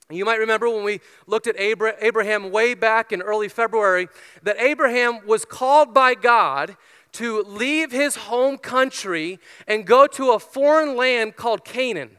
You 0.09 0.23
might 0.23 0.39
remember 0.39 0.69
when 0.69 0.85
we 0.85 1.01
looked 1.25 1.47
at 1.47 1.59
Abraham 1.59 2.51
way 2.51 2.75
back 2.75 3.11
in 3.11 3.21
early 3.21 3.49
February 3.49 4.07
that 4.43 4.57
Abraham 4.57 5.19
was 5.27 5.43
called 5.43 5.93
by 5.93 6.13
God 6.15 6.77
to 7.13 7.41
leave 7.43 7.91
his 7.91 8.15
home 8.15 8.57
country 8.57 9.39
and 9.67 9.85
go 9.85 10.07
to 10.07 10.31
a 10.31 10.39
foreign 10.39 10.95
land 10.95 11.35
called 11.35 11.65
Canaan. 11.65 12.11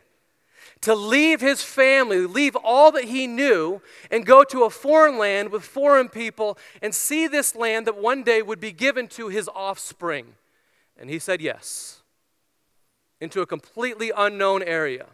To 0.83 0.95
leave 0.95 1.41
his 1.41 1.63
family, 1.63 2.27
leave 2.27 2.57
all 2.57 2.93
that 2.93 3.05
he 3.05 3.27
knew, 3.27 3.81
and 4.11 4.25
go 4.25 4.45
to 4.45 4.63
a 4.63 4.71
foreign 4.71 5.19
land 5.19 5.51
with 5.51 5.65
foreign 5.65 6.09
people 6.09 6.57
and 6.81 6.95
see 6.95 7.27
this 7.27 7.57
land 7.57 7.87
that 7.87 7.97
one 7.97 8.23
day 8.23 8.43
would 8.43 8.61
be 8.61 8.71
given 8.71 9.09
to 9.09 9.29
his 9.29 9.49
offspring. 9.55 10.35
And 10.97 11.11
he 11.11 11.19
said 11.19 11.41
yes 11.41 11.98
into 13.21 13.41
a 13.41 13.47
completely 13.47 14.13
unknown 14.17 14.63
area. 14.63 15.07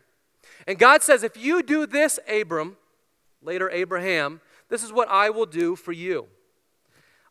And 0.66 0.78
God 0.78 1.02
says, 1.02 1.22
If 1.22 1.36
you 1.36 1.62
do 1.62 1.86
this, 1.86 2.18
Abram, 2.28 2.76
later 3.42 3.70
Abraham, 3.70 4.40
this 4.68 4.82
is 4.82 4.92
what 4.92 5.08
I 5.08 5.30
will 5.30 5.46
do 5.46 5.76
for 5.76 5.92
you. 5.92 6.26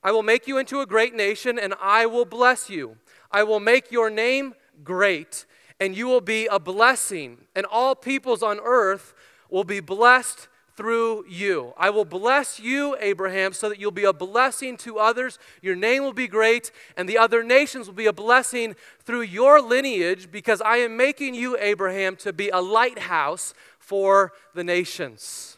I 0.03 0.11
will 0.11 0.23
make 0.23 0.47
you 0.47 0.57
into 0.57 0.81
a 0.81 0.85
great 0.85 1.15
nation, 1.15 1.57
and 1.57 1.73
I 1.81 2.05
will 2.05 2.25
bless 2.25 2.69
you. 2.69 2.97
I 3.31 3.43
will 3.43 3.59
make 3.59 3.91
your 3.91 4.09
name 4.09 4.53
great, 4.83 5.45
and 5.79 5.95
you 5.95 6.07
will 6.07 6.21
be 6.21 6.47
a 6.47 6.59
blessing, 6.59 7.39
and 7.55 7.65
all 7.65 7.95
peoples 7.95 8.43
on 8.43 8.59
earth 8.63 9.13
will 9.49 9.63
be 9.63 9.79
blessed 9.79 10.47
through 10.75 11.25
you. 11.27 11.73
I 11.77 11.89
will 11.89 12.05
bless 12.05 12.59
you, 12.59 12.97
Abraham, 12.99 13.53
so 13.53 13.69
that 13.69 13.79
you'll 13.79 13.91
be 13.91 14.05
a 14.05 14.13
blessing 14.13 14.75
to 14.77 14.97
others. 14.97 15.37
Your 15.61 15.75
name 15.75 16.03
will 16.03 16.13
be 16.13 16.27
great, 16.27 16.71
and 16.97 17.07
the 17.07 17.17
other 17.17 17.43
nations 17.43 17.87
will 17.87 17.93
be 17.93 18.07
a 18.07 18.13
blessing 18.13 18.75
through 18.99 19.21
your 19.21 19.61
lineage, 19.61 20.31
because 20.31 20.61
I 20.61 20.77
am 20.77 20.97
making 20.97 21.35
you, 21.35 21.57
Abraham, 21.59 22.15
to 22.17 22.33
be 22.33 22.49
a 22.49 22.59
lighthouse 22.59 23.53
for 23.77 24.31
the 24.55 24.63
nations. 24.63 25.57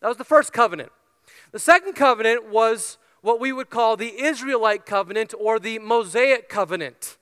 That 0.00 0.08
was 0.08 0.16
the 0.16 0.24
first 0.24 0.52
covenant. 0.52 0.92
The 1.50 1.58
second 1.58 1.94
covenant 1.94 2.48
was 2.48 2.98
what 3.20 3.40
we 3.40 3.52
would 3.52 3.70
call 3.70 3.96
the 3.96 4.20
Israelite 4.20 4.86
covenant 4.86 5.34
or 5.38 5.58
the 5.58 5.78
Mosaic 5.78 6.48
covenant 6.48 7.18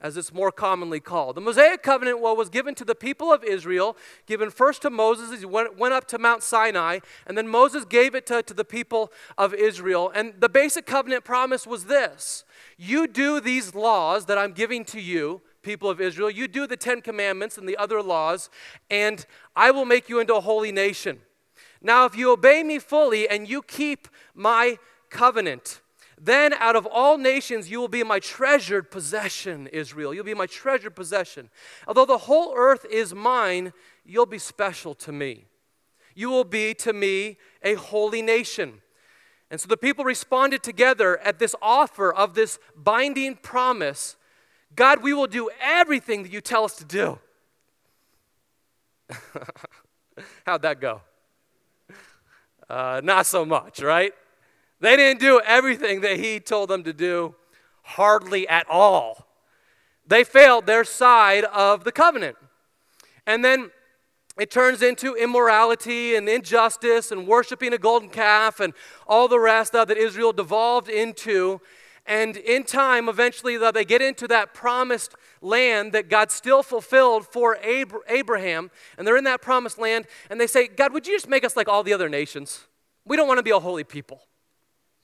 as 0.00 0.16
it's 0.16 0.32
more 0.32 0.52
commonly 0.52 1.00
called. 1.00 1.36
The 1.36 1.40
Mosaic 1.40 1.82
covenant 1.82 2.20
was 2.20 2.48
given 2.50 2.74
to 2.74 2.84
the 2.84 2.94
people 2.94 3.32
of 3.32 3.42
Israel, 3.42 3.96
given 4.26 4.50
first 4.50 4.82
to 4.82 4.90
Moses 4.90 5.32
as 5.32 5.40
he 5.40 5.46
went, 5.46 5.78
went 5.78 5.94
up 5.94 6.06
to 6.08 6.18
Mount 6.18 6.42
Sinai, 6.42 6.98
and 7.26 7.36
then 7.36 7.48
Moses 7.48 7.84
gave 7.84 8.14
it 8.14 8.26
to, 8.26 8.42
to 8.42 8.54
the 8.54 8.64
people 8.64 9.10
of 9.38 9.54
Israel. 9.54 10.12
And 10.14 10.34
the 10.38 10.48
basic 10.48 10.86
covenant 10.86 11.24
promise 11.24 11.66
was 11.66 11.84
this 11.84 12.44
You 12.76 13.06
do 13.06 13.40
these 13.40 13.74
laws 13.74 14.26
that 14.26 14.36
I'm 14.36 14.52
giving 14.52 14.84
to 14.86 15.00
you, 15.00 15.40
people 15.62 15.90
of 15.90 16.00
Israel, 16.00 16.30
you 16.30 16.46
do 16.46 16.66
the 16.66 16.76
Ten 16.76 17.00
Commandments 17.00 17.58
and 17.58 17.68
the 17.68 17.76
other 17.76 18.02
laws, 18.02 18.50
and 18.90 19.26
I 19.56 19.70
will 19.70 19.84
make 19.84 20.08
you 20.08 20.20
into 20.20 20.34
a 20.34 20.40
holy 20.40 20.72
nation. 20.72 21.20
Now, 21.82 22.04
if 22.04 22.16
you 22.16 22.32
obey 22.32 22.62
me 22.62 22.78
fully 22.78 23.28
and 23.28 23.48
you 23.48 23.62
keep 23.62 24.08
my 24.34 24.78
covenant, 25.10 25.80
then 26.18 26.54
out 26.54 26.76
of 26.76 26.86
all 26.86 27.18
nations 27.18 27.70
you 27.70 27.78
will 27.78 27.88
be 27.88 28.02
my 28.02 28.18
treasured 28.18 28.90
possession, 28.90 29.66
Israel. 29.68 30.14
You'll 30.14 30.24
be 30.24 30.34
my 30.34 30.46
treasured 30.46 30.96
possession. 30.96 31.50
Although 31.86 32.06
the 32.06 32.18
whole 32.18 32.54
earth 32.56 32.86
is 32.90 33.14
mine, 33.14 33.72
you'll 34.04 34.26
be 34.26 34.38
special 34.38 34.94
to 34.94 35.12
me. 35.12 35.44
You 36.14 36.30
will 36.30 36.44
be 36.44 36.72
to 36.74 36.92
me 36.92 37.36
a 37.62 37.74
holy 37.74 38.22
nation. 38.22 38.80
And 39.50 39.60
so 39.60 39.68
the 39.68 39.76
people 39.76 40.04
responded 40.04 40.62
together 40.62 41.18
at 41.18 41.38
this 41.38 41.54
offer 41.60 42.12
of 42.12 42.34
this 42.34 42.58
binding 42.74 43.36
promise 43.36 44.16
God, 44.74 45.02
we 45.02 45.14
will 45.14 45.26
do 45.26 45.48
everything 45.60 46.22
that 46.22 46.32
you 46.32 46.40
tell 46.42 46.64
us 46.64 46.76
to 46.76 46.84
do. 46.84 47.18
How'd 50.44 50.62
that 50.62 50.80
go? 50.80 51.00
Uh, 52.68 53.00
not 53.02 53.26
so 53.26 53.46
much, 53.46 53.80
right? 53.80 54.12
They 54.80 54.96
didn't 54.96 55.20
do 55.20 55.40
everything 55.44 56.02
that 56.02 56.18
he 56.18 56.40
told 56.40 56.68
them 56.68 56.82
to 56.84 56.92
do, 56.92 57.34
hardly 57.82 58.46
at 58.48 58.68
all. 58.68 59.26
They 60.06 60.22
failed 60.22 60.66
their 60.66 60.84
side 60.84 61.44
of 61.44 61.84
the 61.84 61.92
covenant. 61.92 62.36
And 63.26 63.44
then 63.44 63.70
it 64.38 64.50
turns 64.50 64.82
into 64.82 65.14
immorality 65.14 66.14
and 66.14 66.28
injustice 66.28 67.10
and 67.10 67.26
worshiping 67.26 67.72
a 67.72 67.78
golden 67.78 68.10
calf 68.10 68.60
and 68.60 68.74
all 69.06 69.28
the 69.28 69.40
rest 69.40 69.74
of 69.74 69.88
that 69.88 69.96
Israel 69.96 70.32
devolved 70.32 70.88
into. 70.88 71.60
And 72.04 72.36
in 72.36 72.62
time, 72.62 73.08
eventually, 73.08 73.56
though, 73.56 73.72
they 73.72 73.84
get 73.84 74.02
into 74.02 74.28
that 74.28 74.54
promised 74.54 75.14
land 75.40 75.92
that 75.92 76.08
God 76.08 76.30
still 76.30 76.62
fulfilled 76.62 77.26
for 77.26 77.58
Abraham. 78.08 78.70
And 78.96 79.06
they're 79.06 79.16
in 79.16 79.24
that 79.24 79.40
promised 79.40 79.78
land. 79.78 80.06
And 80.30 80.40
they 80.40 80.46
say, 80.46 80.68
God, 80.68 80.92
would 80.92 81.06
you 81.06 81.14
just 81.14 81.28
make 81.28 81.44
us 81.44 81.56
like 81.56 81.66
all 81.66 81.82
the 81.82 81.94
other 81.94 82.08
nations? 82.08 82.66
We 83.06 83.16
don't 83.16 83.26
want 83.26 83.38
to 83.38 83.42
be 83.42 83.50
a 83.50 83.58
holy 83.58 83.84
people. 83.84 84.20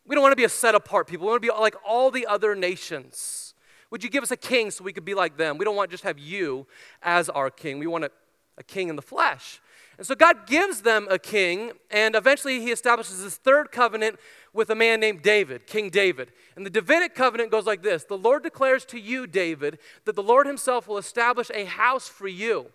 We 0.06 0.14
don't 0.14 0.22
want 0.22 0.32
to 0.32 0.36
be 0.36 0.44
a 0.44 0.48
set 0.48 0.74
apart 0.74 1.06
people. 1.06 1.26
We 1.26 1.30
want 1.30 1.42
to 1.42 1.48
be 1.48 1.60
like 1.60 1.76
all 1.86 2.10
the 2.10 2.26
other 2.26 2.54
nations. 2.54 3.54
Would 3.90 4.02
you 4.02 4.10
give 4.10 4.22
us 4.22 4.30
a 4.30 4.36
king 4.36 4.70
so 4.70 4.84
we 4.84 4.92
could 4.92 5.04
be 5.04 5.14
like 5.14 5.36
them? 5.36 5.58
We 5.58 5.64
don't 5.64 5.76
want 5.76 5.90
to 5.90 5.94
just 5.94 6.04
have 6.04 6.18
you 6.18 6.66
as 7.02 7.28
our 7.28 7.50
king. 7.50 7.78
We 7.78 7.86
want 7.86 8.04
a, 8.04 8.10
a 8.58 8.62
king 8.62 8.88
in 8.88 8.96
the 8.96 9.02
flesh. 9.02 9.60
And 9.98 10.06
so 10.06 10.14
God 10.14 10.46
gives 10.46 10.80
them 10.80 11.06
a 11.10 11.18
king, 11.18 11.72
and 11.90 12.16
eventually 12.16 12.60
he 12.60 12.72
establishes 12.72 13.22
his 13.22 13.36
third 13.36 13.70
covenant 13.70 14.18
with 14.52 14.70
a 14.70 14.74
man 14.74 15.00
named 15.00 15.22
David, 15.22 15.66
King 15.66 15.90
David. 15.90 16.32
And 16.56 16.64
the 16.64 16.70
Davidic 16.70 17.14
covenant 17.14 17.50
goes 17.50 17.66
like 17.66 17.82
this 17.82 18.04
The 18.04 18.16
Lord 18.16 18.42
declares 18.42 18.84
to 18.86 18.98
you, 18.98 19.26
David, 19.26 19.78
that 20.06 20.16
the 20.16 20.22
Lord 20.22 20.46
himself 20.46 20.88
will 20.88 20.98
establish 20.98 21.50
a 21.52 21.66
house 21.66 22.08
for 22.08 22.26
you. 22.26 22.66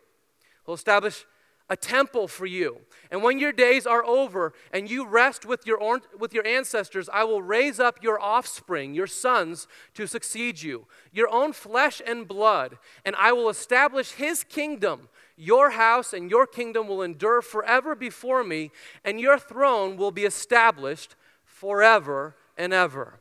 He'll 0.66 0.76
establish 0.76 1.26
a 1.70 1.76
temple 1.76 2.28
for 2.28 2.46
you. 2.46 2.80
And 3.12 3.24
when 3.24 3.40
your 3.40 3.52
days 3.52 3.86
are 3.86 4.06
over 4.06 4.54
and 4.72 4.90
you 4.90 5.06
rest 5.06 5.46
with 5.46 5.68
your, 5.68 6.00
with 6.18 6.34
your 6.34 6.46
ancestors, 6.48 7.10
I 7.12 7.24
will 7.24 7.42
raise 7.42 7.80
up 7.80 8.02
your 8.02 8.20
offspring, 8.20 8.94
your 8.94 9.08
sons, 9.08 9.68
to 9.96 10.08
succeed 10.08 10.62
you, 10.62 10.88
your 11.12 11.30
own 11.30 11.54
flesh 11.54 12.02
and 12.06 12.28
blood, 12.28 12.78
and 13.06 13.16
I 13.18 13.34
will 13.34 13.50
establish 13.50 14.12
his 14.12 14.44
kingdom. 14.44 15.10
Your 15.36 15.72
house 15.72 16.14
and 16.14 16.32
your 16.32 16.48
kingdom 16.48 16.88
will 16.88 17.02
endure 17.02 17.42
forever 17.42 17.96
before 17.96 18.44
me, 18.44 18.72
and 19.04 19.20
your 19.20 19.38
throne 19.38 19.98
will 19.98 20.12
be 20.12 20.24
established 20.24 21.16
forever 21.44 22.36
and 22.58 22.74
ever. 22.74 23.20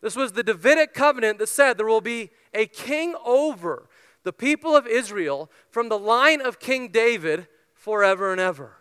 This 0.00 0.16
was 0.16 0.32
the 0.32 0.42
Davidic 0.42 0.94
covenant 0.94 1.38
that 1.38 1.48
said 1.48 1.76
there 1.76 1.86
will 1.86 2.00
be 2.00 2.30
a 2.54 2.66
king 2.66 3.14
over 3.24 3.88
the 4.22 4.32
people 4.32 4.76
of 4.76 4.86
Israel 4.86 5.50
from 5.70 5.88
the 5.88 5.98
line 5.98 6.40
of 6.40 6.58
King 6.58 6.88
David 6.88 7.48
forever 7.80 8.30
and 8.30 8.40
ever. 8.40 8.72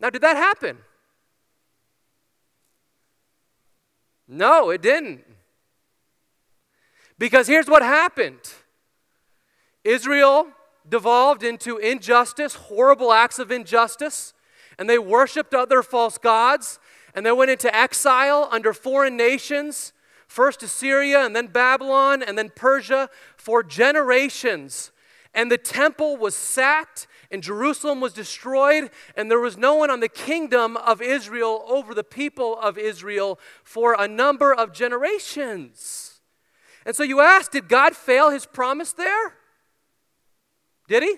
Now, 0.00 0.08
did 0.08 0.22
that 0.22 0.36
happen? 0.36 0.78
No, 4.26 4.70
it 4.70 4.80
didn't. 4.80 5.22
Because 7.18 7.46
here's 7.46 7.68
what 7.68 7.82
happened 7.82 8.40
Israel 9.84 10.48
devolved 10.88 11.42
into 11.42 11.76
injustice, 11.76 12.54
horrible 12.54 13.12
acts 13.12 13.38
of 13.38 13.52
injustice, 13.52 14.32
and 14.78 14.88
they 14.88 14.98
worshiped 14.98 15.52
other 15.52 15.82
false 15.82 16.16
gods, 16.16 16.78
and 17.14 17.26
they 17.26 17.32
went 17.32 17.50
into 17.50 17.74
exile 17.76 18.48
under 18.50 18.72
foreign 18.72 19.16
nations, 19.18 19.92
first 20.26 20.62
Assyria, 20.62 21.20
and 21.26 21.36
then 21.36 21.48
Babylon, 21.48 22.22
and 22.22 22.38
then 22.38 22.50
Persia, 22.56 23.10
for 23.36 23.62
generations. 23.62 24.90
And 25.34 25.50
the 25.50 25.58
temple 25.58 26.16
was 26.16 26.34
sacked, 26.34 27.06
and 27.30 27.42
Jerusalem 27.42 28.00
was 28.00 28.12
destroyed, 28.12 28.90
and 29.16 29.30
there 29.30 29.38
was 29.38 29.56
no 29.56 29.74
one 29.74 29.90
on 29.90 30.00
the 30.00 30.08
kingdom 30.08 30.76
of 30.76 31.00
Israel 31.00 31.64
over 31.68 31.94
the 31.94 32.04
people 32.04 32.58
of 32.58 32.76
Israel 32.76 33.38
for 33.62 33.94
a 33.98 34.08
number 34.08 34.52
of 34.52 34.72
generations. 34.72 36.20
And 36.84 36.96
so 36.96 37.02
you 37.02 37.20
ask, 37.20 37.52
did 37.52 37.68
God 37.68 37.94
fail 37.94 38.30
his 38.30 38.46
promise 38.46 38.92
there? 38.92 39.34
Did 40.88 41.02
he? 41.04 41.16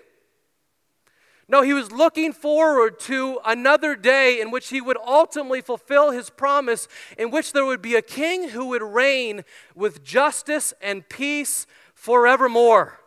No, 1.48 1.62
he 1.62 1.72
was 1.72 1.92
looking 1.92 2.32
forward 2.32 2.98
to 3.00 3.38
another 3.44 3.96
day 3.96 4.40
in 4.40 4.50
which 4.50 4.68
he 4.68 4.80
would 4.80 4.96
ultimately 5.04 5.60
fulfill 5.60 6.10
his 6.10 6.30
promise, 6.30 6.88
in 7.18 7.30
which 7.30 7.52
there 7.52 7.64
would 7.64 7.82
be 7.82 7.94
a 7.94 8.02
king 8.02 8.50
who 8.50 8.66
would 8.66 8.82
reign 8.82 9.44
with 9.74 10.04
justice 10.04 10.72
and 10.80 11.08
peace 11.08 11.66
forevermore 11.94 13.01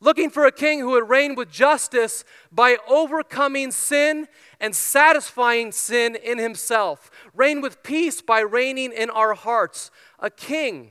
looking 0.00 0.30
for 0.30 0.44
a 0.44 0.52
king 0.52 0.80
who 0.80 0.90
would 0.90 1.08
reign 1.08 1.34
with 1.34 1.50
justice 1.50 2.24
by 2.52 2.76
overcoming 2.88 3.70
sin 3.70 4.28
and 4.60 4.74
satisfying 4.74 5.72
sin 5.72 6.16
in 6.16 6.38
himself, 6.38 7.10
reign 7.34 7.60
with 7.60 7.82
peace 7.82 8.20
by 8.20 8.40
reigning 8.40 8.92
in 8.92 9.10
our 9.10 9.34
hearts, 9.34 9.90
a 10.18 10.30
king 10.30 10.90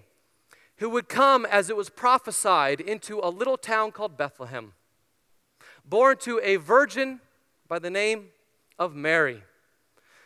who 0.77 0.89
would 0.89 1.07
come 1.07 1.45
as 1.45 1.69
it 1.69 1.77
was 1.77 1.89
prophesied 1.89 2.81
into 2.81 3.19
a 3.19 3.29
little 3.29 3.57
town 3.57 3.91
called 3.91 4.17
Bethlehem, 4.17 4.73
born 5.85 6.17
to 6.17 6.39
a 6.43 6.57
virgin 6.57 7.21
by 7.67 7.79
the 7.79 7.89
name 7.89 8.27
of 8.77 8.93
Mary. 8.93 9.43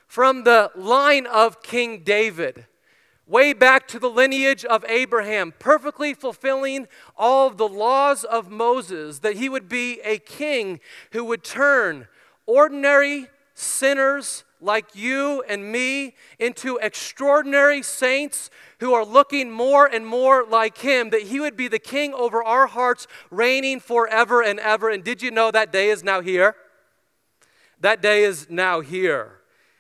From 0.08 0.44
the 0.44 0.72
line 0.76 1.28
of 1.28 1.62
King 1.62 2.04
David, 2.04 2.66
way 3.30 3.54
back 3.54 3.88
to 3.88 4.00
the 4.00 4.10
lineage 4.10 4.66
of 4.66 4.84
Abraham, 4.90 5.54
perfectly 5.60 6.16
fulfilling 6.16 6.88
all 7.16 7.48
of 7.48 7.58
the 7.58 7.68
laws 7.68 8.24
of 8.24 8.50
Moses, 8.50 9.20
that 9.20 9.38
he 9.38 9.48
would 9.48 9.70
be 9.70 10.02
a 10.04 10.18
king 10.18 10.80
who 11.12 11.24
would 11.24 11.44
turn 11.44 12.08
ordinary 12.48 13.28
sinners 13.54 14.44
like 14.60 14.96
you 14.96 15.44
and 15.48 15.72
me 15.72 16.16
into 16.40 16.78
extraordinary 16.78 17.84
saints 17.84 18.50
who 18.80 18.94
are 18.94 19.06
looking 19.06 19.52
more 19.52 19.86
and 19.86 20.06
more 20.06 20.44
like 20.44 20.80
him, 20.80 21.12
that 21.12 21.24
he 21.24 21.40
would 21.40 21.56
be 21.56 21.68
the 21.68 21.80
king 21.80 22.14
over 22.14 22.44
our 22.44 22.68
hearts, 22.68 23.08
reigning 23.30 23.80
forever 23.80 24.42
and 24.42 24.60
ever. 24.60 24.90
And 24.90 25.04
did 25.04 25.22
you 25.22 25.32
know 25.32 25.52
that 25.52 25.72
day 25.72 25.90
is 25.90 26.04
now 26.04 26.20
here? 26.20 26.56
That 27.80 28.02
day 28.02 28.24
is 28.24 28.48
now 28.50 28.82
here. 28.82 29.39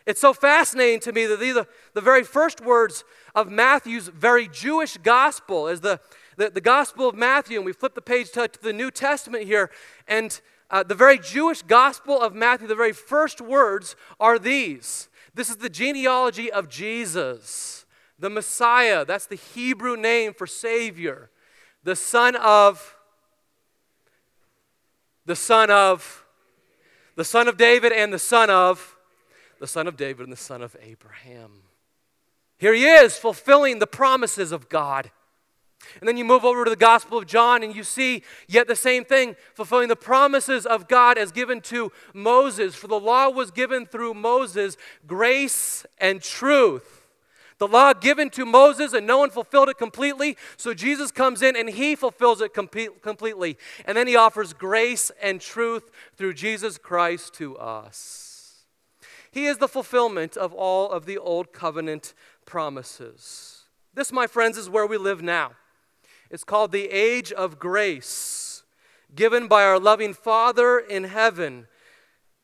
It's 0.10 0.22
so 0.22 0.34
fascinating 0.34 1.02
to 1.02 1.12
me 1.12 1.28
that 1.28 1.40
these 1.40 1.56
are 1.56 1.68
the 1.94 2.02
very 2.02 2.24
first 2.24 2.62
words 2.62 3.04
of 3.36 3.52
Matthew's 3.52 4.08
very 4.08 4.48
Jewish 4.48 4.98
gospel 4.98 5.68
is 5.68 5.82
the, 5.82 6.00
the, 6.36 6.50
the 6.50 6.62
Gospel 6.62 7.08
of 7.08 7.14
Matthew. 7.14 7.58
And 7.58 7.66
we 7.66 7.74
flip 7.74 7.94
the 7.94 8.02
page 8.02 8.32
to, 8.32 8.48
to 8.48 8.60
the 8.60 8.74
New 8.74 8.90
Testament 8.90 9.44
here. 9.44 9.70
And 10.08 10.42
uh, 10.72 10.82
the 10.82 10.96
very 10.96 11.20
Jewish 11.20 11.62
Gospel 11.62 12.20
of 12.20 12.34
Matthew, 12.34 12.68
the 12.68 12.74
very 12.74 12.92
first 12.92 13.40
words 13.40 13.96
are 14.20 14.40
these 14.40 15.10
This 15.36 15.48
is 15.48 15.58
the 15.58 15.70
genealogy 15.70 16.52
of 16.52 16.70
Jesus, 16.70 17.86
the 18.18 18.32
Messiah. 18.32 19.06
That's 19.06 19.28
the 19.28 19.36
Hebrew 19.36 19.96
name 19.96 20.34
for 20.34 20.48
Savior, 20.48 21.30
the 21.84 21.96
son 21.96 22.36
of, 22.36 22.96
the 25.28 25.36
son 25.36 25.70
of, 25.70 26.26
the 27.16 27.24
son 27.24 27.48
of 27.48 27.58
David 27.58 27.92
and 27.92 28.12
the 28.12 28.18
son 28.18 28.50
of 28.50 28.96
the 29.60 29.68
son 29.68 29.88
of 29.88 29.98
David 29.98 30.24
and 30.24 30.32
the 30.32 30.38
son 30.38 30.62
of 30.62 30.76
Abraham. 30.82 31.64
Here 32.58 32.74
he 32.74 32.86
is, 32.86 33.18
fulfilling 33.18 33.80
the 33.80 33.88
promises 33.88 34.52
of 34.52 34.70
God. 34.70 35.12
And 36.00 36.08
then 36.08 36.18
you 36.18 36.26
move 36.26 36.44
over 36.44 36.66
to 36.66 36.70
the 36.70 36.76
Gospel 36.76 37.18
of 37.18 37.26
John 37.26 37.64
and 37.64 37.76
you 37.76 37.84
see 37.84 38.24
yet 38.48 38.68
the 38.68 38.76
same 38.76 39.06
thing, 39.06 39.36
fulfilling 39.54 39.88
the 39.88 39.96
promises 39.96 40.66
of 40.66 40.88
God 40.88 41.18
as 41.18 41.32
given 41.32 41.62
to 41.62 41.92
Moses. 42.14 42.76
For 42.76 42.88
the 42.88 43.00
law 43.00 43.30
was 43.30 43.50
given 43.50 43.86
through 43.86 44.14
Moses, 44.14 44.76
grace 45.08 45.86
and 45.98 46.22
truth. 46.22 47.08
The 47.60 47.68
law 47.68 47.94
given 47.94 48.30
to 48.32 48.46
Moses 48.46 48.94
and 48.94 49.08
no 49.08 49.20
one 49.20 49.30
fulfilled 49.30 49.70
it 49.70 49.78
completely. 49.78 50.38
So 50.58 50.74
Jesus 50.74 51.12
comes 51.12 51.42
in 51.42 51.56
and 51.56 51.70
he 51.70 51.96
fulfills 51.96 52.42
it 52.42 52.54
completely. 52.54 53.58
And 53.86 53.98
then 53.98 54.08
he 54.08 54.16
offers 54.16 54.54
grace 54.54 55.12
and 55.22 55.42
truth 55.42 55.90
through 56.16 56.34
Jesus 56.34 56.78
Christ 56.78 57.34
to 57.36 57.58
us. 57.58 58.29
He 59.32 59.46
is 59.46 59.58
the 59.58 59.68
fulfillment 59.68 60.36
of 60.36 60.54
all 60.54 60.90
of 60.92 61.06
the 61.06 61.18
old 61.18 61.54
covenant 61.54 62.14
promises. 62.46 63.64
This, 63.94 64.12
my 64.12 64.28
friends, 64.28 64.58
is 64.58 64.70
where 64.70 64.88
we 64.88 64.98
live 64.98 65.22
now. 65.22 65.52
It's 66.30 66.44
called 66.44 66.72
the 66.72 66.88
age 66.88 67.32
of 67.32 67.60
grace, 67.60 68.64
given 69.16 69.48
by 69.48 69.64
our 69.64 69.80
loving 69.80 70.14
Father 70.14 70.80
in 70.80 71.06
heaven. 71.06 71.68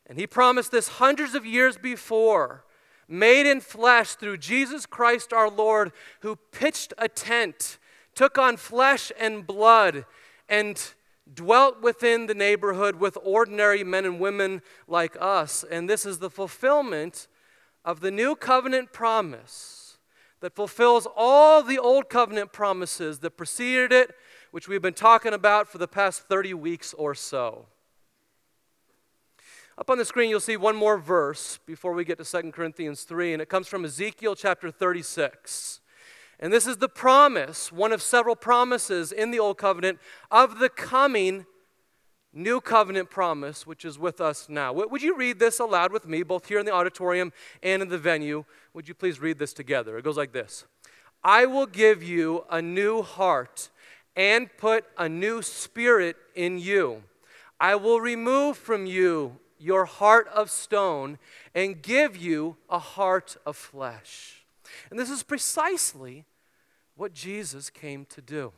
And 0.06 0.18
He 0.18 0.26
promised 0.26 0.72
this 0.72 0.88
hundreds 0.88 1.34
of 1.34 1.46
years 1.46 1.76
before, 1.76 2.64
made 3.08 3.48
in 3.48 3.60
flesh 3.60 4.14
through 4.14 4.38
Jesus 4.38 4.86
Christ 4.86 5.32
our 5.32 5.48
Lord, 5.48 5.92
who 6.20 6.36
pitched 6.36 6.92
a 6.98 7.08
tent, 7.08 7.78
took 8.14 8.38
on 8.38 8.56
flesh 8.56 9.12
and 9.18 9.46
blood, 9.46 10.04
and 10.48 10.94
dwelt 11.32 11.82
within 11.82 12.26
the 12.26 12.34
neighborhood 12.34 12.96
with 12.96 13.18
ordinary 13.22 13.82
men 13.82 14.04
and 14.04 14.20
women 14.20 14.62
like 14.86 15.16
us. 15.20 15.64
And 15.70 15.88
this 15.88 16.06
is 16.06 16.18
the 16.18 16.30
fulfillment 16.30 17.26
of 17.84 18.00
the 18.00 18.10
new 18.10 18.34
covenant 18.36 18.92
promise 18.92 19.98
that 20.40 20.54
fulfills 20.54 21.06
all 21.16 21.62
the 21.62 21.78
old 21.78 22.08
covenant 22.08 22.52
promises 22.52 23.20
that 23.20 23.36
preceded 23.36 23.92
it, 23.92 24.14
which 24.50 24.68
we've 24.68 24.82
been 24.82 24.94
talking 24.94 25.32
about 25.32 25.68
for 25.68 25.78
the 25.78 25.88
past 25.88 26.22
30 26.22 26.54
weeks 26.54 26.94
or 26.94 27.14
so. 27.14 27.66
Up 29.78 29.90
on 29.90 29.98
the 29.98 30.04
screen, 30.04 30.30
you'll 30.30 30.40
see 30.40 30.56
one 30.56 30.76
more 30.76 30.96
verse 30.96 31.58
before 31.66 31.92
we 31.92 32.04
get 32.04 32.16
to 32.18 32.24
2 32.24 32.50
Corinthians 32.52 33.02
3, 33.02 33.34
and 33.34 33.42
it 33.42 33.48
comes 33.48 33.66
from 33.68 33.84
Ezekiel 33.84 34.34
chapter 34.34 34.70
36. 34.70 35.80
And 36.38 36.52
this 36.52 36.66
is 36.66 36.76
the 36.76 36.88
promise, 36.88 37.72
one 37.72 37.92
of 37.92 38.02
several 38.02 38.36
promises 38.36 39.10
in 39.10 39.30
the 39.30 39.38
Old 39.38 39.58
Covenant 39.58 39.98
of 40.30 40.58
the 40.58 40.68
coming 40.68 41.46
new 42.36 42.60
covenant 42.60 43.08
promise, 43.08 43.66
which 43.66 43.84
is 43.84 43.98
with 43.98 44.20
us 44.20 44.48
now. 44.48 44.72
Would 44.72 45.02
you 45.02 45.16
read 45.16 45.38
this 45.38 45.58
aloud 45.58 45.90
with 45.90 46.06
me, 46.06 46.22
both 46.22 46.46
here 46.46 46.58
in 46.58 46.66
the 46.66 46.72
auditorium 46.72 47.32
and 47.62 47.80
in 47.80 47.88
the 47.88 47.98
venue? 47.98 48.44
Would 48.74 48.86
you 48.86 48.94
please 48.94 49.20
read 49.20 49.38
this 49.38 49.54
together? 49.54 49.96
It 49.96 50.04
goes 50.04 50.18
like 50.18 50.32
this 50.32 50.66
I 51.24 51.46
will 51.46 51.66
give 51.66 52.02
you 52.02 52.44
a 52.50 52.60
new 52.60 53.02
heart 53.02 53.70
and 54.14 54.54
put 54.58 54.84
a 54.98 55.08
new 55.08 55.42
spirit 55.42 56.16
in 56.34 56.58
you. 56.58 57.02
I 57.58 57.74
will 57.74 58.00
remove 58.00 58.58
from 58.58 58.84
you 58.84 59.38
your 59.58 59.86
heart 59.86 60.28
of 60.28 60.50
stone 60.50 61.18
and 61.54 61.80
give 61.80 62.16
you 62.16 62.56
a 62.68 62.78
heart 62.78 63.38
of 63.46 63.56
flesh. 63.56 64.35
And 64.90 64.98
this 64.98 65.10
is 65.10 65.22
precisely 65.22 66.24
what 66.94 67.12
Jesus 67.12 67.70
came 67.70 68.04
to 68.06 68.20
do. 68.20 68.52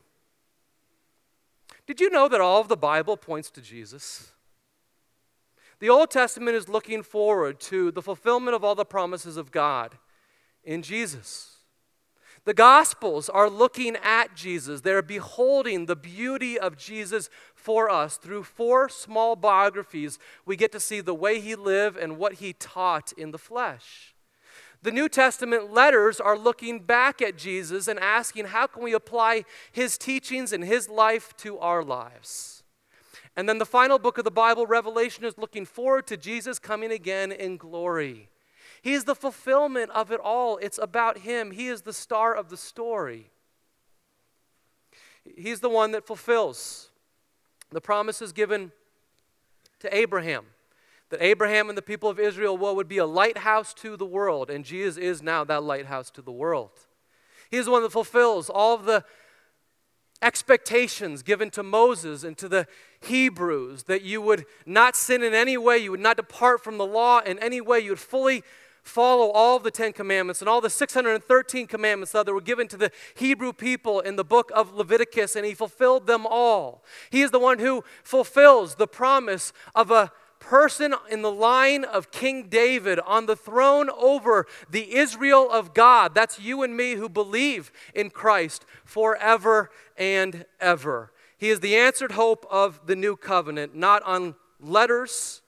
Did 1.86 2.00
you 2.00 2.10
know 2.10 2.28
that 2.28 2.40
all 2.40 2.60
of 2.60 2.68
the 2.68 2.76
Bible 2.76 3.16
points 3.16 3.50
to 3.52 3.60
Jesus? 3.60 4.32
The 5.80 5.88
Old 5.88 6.10
Testament 6.10 6.56
is 6.56 6.68
looking 6.68 7.02
forward 7.02 7.60
to 7.60 7.90
the 7.90 8.02
fulfillment 8.02 8.54
of 8.54 8.64
all 8.64 8.74
the 8.74 8.84
promises 8.84 9.36
of 9.36 9.52
God 9.52 9.96
in 10.64 10.82
Jesus. 10.82 11.58
The 12.44 12.54
Gospels 12.54 13.28
are 13.28 13.50
looking 13.50 13.96
at 13.96 14.34
Jesus. 14.34 14.80
They're 14.80 15.02
beholding 15.02 15.86
the 15.86 15.96
beauty 15.96 16.58
of 16.58 16.76
Jesus 16.76 17.28
for 17.54 17.90
us. 17.90 18.16
Through 18.16 18.44
four 18.44 18.88
small 18.88 19.36
biographies, 19.36 20.18
we 20.46 20.56
get 20.56 20.72
to 20.72 20.80
see 20.80 21.00
the 21.00 21.14
way 21.14 21.40
he 21.40 21.54
lived 21.54 21.96
and 21.96 22.16
what 22.16 22.34
he 22.34 22.52
taught 22.52 23.12
in 23.12 23.32
the 23.32 23.38
flesh. 23.38 24.14
The 24.82 24.92
New 24.92 25.08
Testament 25.08 25.72
letters 25.72 26.20
are 26.20 26.38
looking 26.38 26.80
back 26.80 27.20
at 27.20 27.36
Jesus 27.36 27.88
and 27.88 27.98
asking, 27.98 28.46
how 28.46 28.66
can 28.68 28.82
we 28.82 28.92
apply 28.92 29.44
his 29.72 29.98
teachings 29.98 30.52
and 30.52 30.64
his 30.64 30.88
life 30.88 31.36
to 31.38 31.58
our 31.58 31.82
lives? 31.82 32.62
And 33.36 33.48
then 33.48 33.58
the 33.58 33.66
final 33.66 33.98
book 33.98 34.18
of 34.18 34.24
the 34.24 34.30
Bible, 34.30 34.66
Revelation, 34.66 35.24
is 35.24 35.38
looking 35.38 35.64
forward 35.64 36.06
to 36.08 36.16
Jesus 36.16 36.58
coming 36.58 36.92
again 36.92 37.32
in 37.32 37.56
glory. 37.56 38.28
He 38.82 38.94
is 38.94 39.04
the 39.04 39.14
fulfillment 39.14 39.90
of 39.90 40.12
it 40.12 40.20
all. 40.20 40.58
It's 40.58 40.78
about 40.78 41.18
Him. 41.18 41.50
He 41.50 41.68
is 41.68 41.82
the 41.82 41.92
star 41.92 42.34
of 42.34 42.48
the 42.48 42.56
story. 42.56 43.30
He's 45.36 45.60
the 45.60 45.68
one 45.68 45.90
that 45.92 46.06
fulfills 46.06 46.90
the 47.70 47.80
promises 47.80 48.32
given 48.32 48.72
to 49.80 49.94
Abraham 49.94 50.46
that 51.10 51.22
Abraham 51.22 51.68
and 51.68 51.78
the 51.78 51.82
people 51.82 52.08
of 52.08 52.18
Israel 52.18 52.56
would 52.58 52.88
be 52.88 52.98
a 52.98 53.06
lighthouse 53.06 53.72
to 53.74 53.96
the 53.96 54.06
world, 54.06 54.50
and 54.50 54.64
Jesus 54.64 54.96
is 54.96 55.22
now 55.22 55.44
that 55.44 55.62
lighthouse 55.62 56.10
to 56.12 56.22
the 56.22 56.32
world. 56.32 56.70
He 57.50 57.56
is 57.56 57.66
the 57.66 57.72
one 57.72 57.82
that 57.82 57.92
fulfills 57.92 58.50
all 58.50 58.74
of 58.74 58.84
the 58.84 59.04
expectations 60.20 61.22
given 61.22 61.50
to 61.50 61.62
Moses 61.62 62.24
and 62.24 62.36
to 62.38 62.48
the 62.48 62.66
Hebrews 63.00 63.84
that 63.84 64.02
you 64.02 64.20
would 64.20 64.44
not 64.66 64.96
sin 64.96 65.22
in 65.22 65.32
any 65.32 65.56
way, 65.56 65.78
you 65.78 65.92
would 65.92 66.00
not 66.00 66.16
depart 66.16 66.62
from 66.62 66.76
the 66.76 66.86
law 66.86 67.20
in 67.20 67.38
any 67.38 67.60
way, 67.60 67.80
you 67.80 67.92
would 67.92 68.00
fully 68.00 68.42
follow 68.82 69.30
all 69.30 69.56
of 69.56 69.62
the 69.62 69.70
Ten 69.70 69.92
Commandments 69.92 70.40
and 70.40 70.48
all 70.48 70.60
the 70.60 70.70
613 70.70 71.66
commandments 71.66 72.12
that 72.12 72.26
were 72.26 72.40
given 72.40 72.66
to 72.68 72.76
the 72.76 72.90
Hebrew 73.14 73.52
people 73.52 74.00
in 74.00 74.16
the 74.16 74.24
book 74.24 74.50
of 74.54 74.74
Leviticus, 74.74 75.36
and 75.36 75.44
he 75.46 75.54
fulfilled 75.54 76.06
them 76.06 76.26
all. 76.26 76.82
He 77.10 77.22
is 77.22 77.30
the 77.30 77.38
one 77.38 77.58
who 77.58 77.84
fulfills 78.02 78.74
the 78.74 78.86
promise 78.86 79.52
of 79.74 79.90
a 79.90 80.10
person 80.38 80.94
in 81.10 81.22
the 81.22 81.32
line 81.32 81.84
of 81.84 82.10
King 82.10 82.48
David 82.48 82.98
on 83.00 83.26
the 83.26 83.36
throne 83.36 83.90
over 83.90 84.46
the 84.70 84.96
Israel 84.96 85.50
of 85.50 85.74
God. 85.74 86.14
That's 86.14 86.40
you 86.40 86.62
and 86.62 86.76
me 86.76 86.92
who 86.92 87.08
believe 87.08 87.70
in 87.94 88.10
Christ 88.10 88.64
forever 88.84 89.70
and 89.96 90.44
ever. 90.60 91.12
He 91.36 91.50
is 91.50 91.60
the 91.60 91.76
answered 91.76 92.12
hope 92.12 92.46
of 92.50 92.86
the 92.86 92.96
new 92.96 93.16
covenant, 93.16 93.74
not 93.74 94.02
on 94.02 94.34
letters 94.60 95.42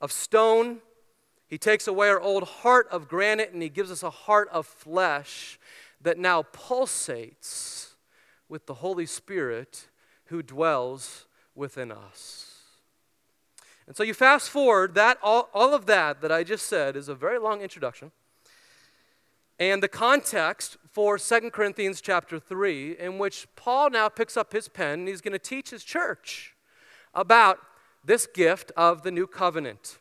of 0.00 0.12
stone. 0.12 0.78
He 1.46 1.58
takes 1.58 1.86
away 1.86 2.08
our 2.08 2.20
old 2.20 2.44
heart 2.44 2.86
of 2.90 3.08
granite 3.08 3.52
and 3.52 3.62
he 3.62 3.68
gives 3.68 3.90
us 3.90 4.02
a 4.02 4.10
heart 4.10 4.48
of 4.50 4.66
flesh 4.66 5.58
that 6.00 6.18
now 6.18 6.42
pulsates 6.42 7.94
with 8.48 8.66
the 8.66 8.74
Holy 8.74 9.06
Spirit 9.06 9.88
who 10.26 10.42
dwells 10.42 11.26
within 11.54 11.92
us. 11.92 12.51
And 13.86 13.96
so 13.96 14.02
you 14.02 14.14
fast 14.14 14.50
forward, 14.50 14.94
that 14.94 15.18
all, 15.22 15.48
all 15.52 15.74
of 15.74 15.86
that 15.86 16.20
that 16.20 16.30
I 16.30 16.44
just 16.44 16.66
said 16.66 16.96
is 16.96 17.08
a 17.08 17.14
very 17.14 17.38
long 17.38 17.60
introduction. 17.60 18.12
And 19.58 19.82
the 19.82 19.88
context 19.88 20.76
for 20.90 21.18
Second 21.18 21.52
Corinthians 21.52 22.00
chapter 22.00 22.38
3, 22.38 22.96
in 22.98 23.18
which 23.18 23.46
Paul 23.54 23.90
now 23.90 24.08
picks 24.08 24.36
up 24.36 24.52
his 24.52 24.68
pen 24.68 25.00
and 25.00 25.08
he's 25.08 25.20
going 25.20 25.32
to 25.32 25.38
teach 25.38 25.70
his 25.70 25.84
church 25.84 26.54
about 27.14 27.58
this 28.04 28.26
gift 28.26 28.72
of 28.76 29.02
the 29.02 29.10
new 29.10 29.26
covenant. 29.26 29.98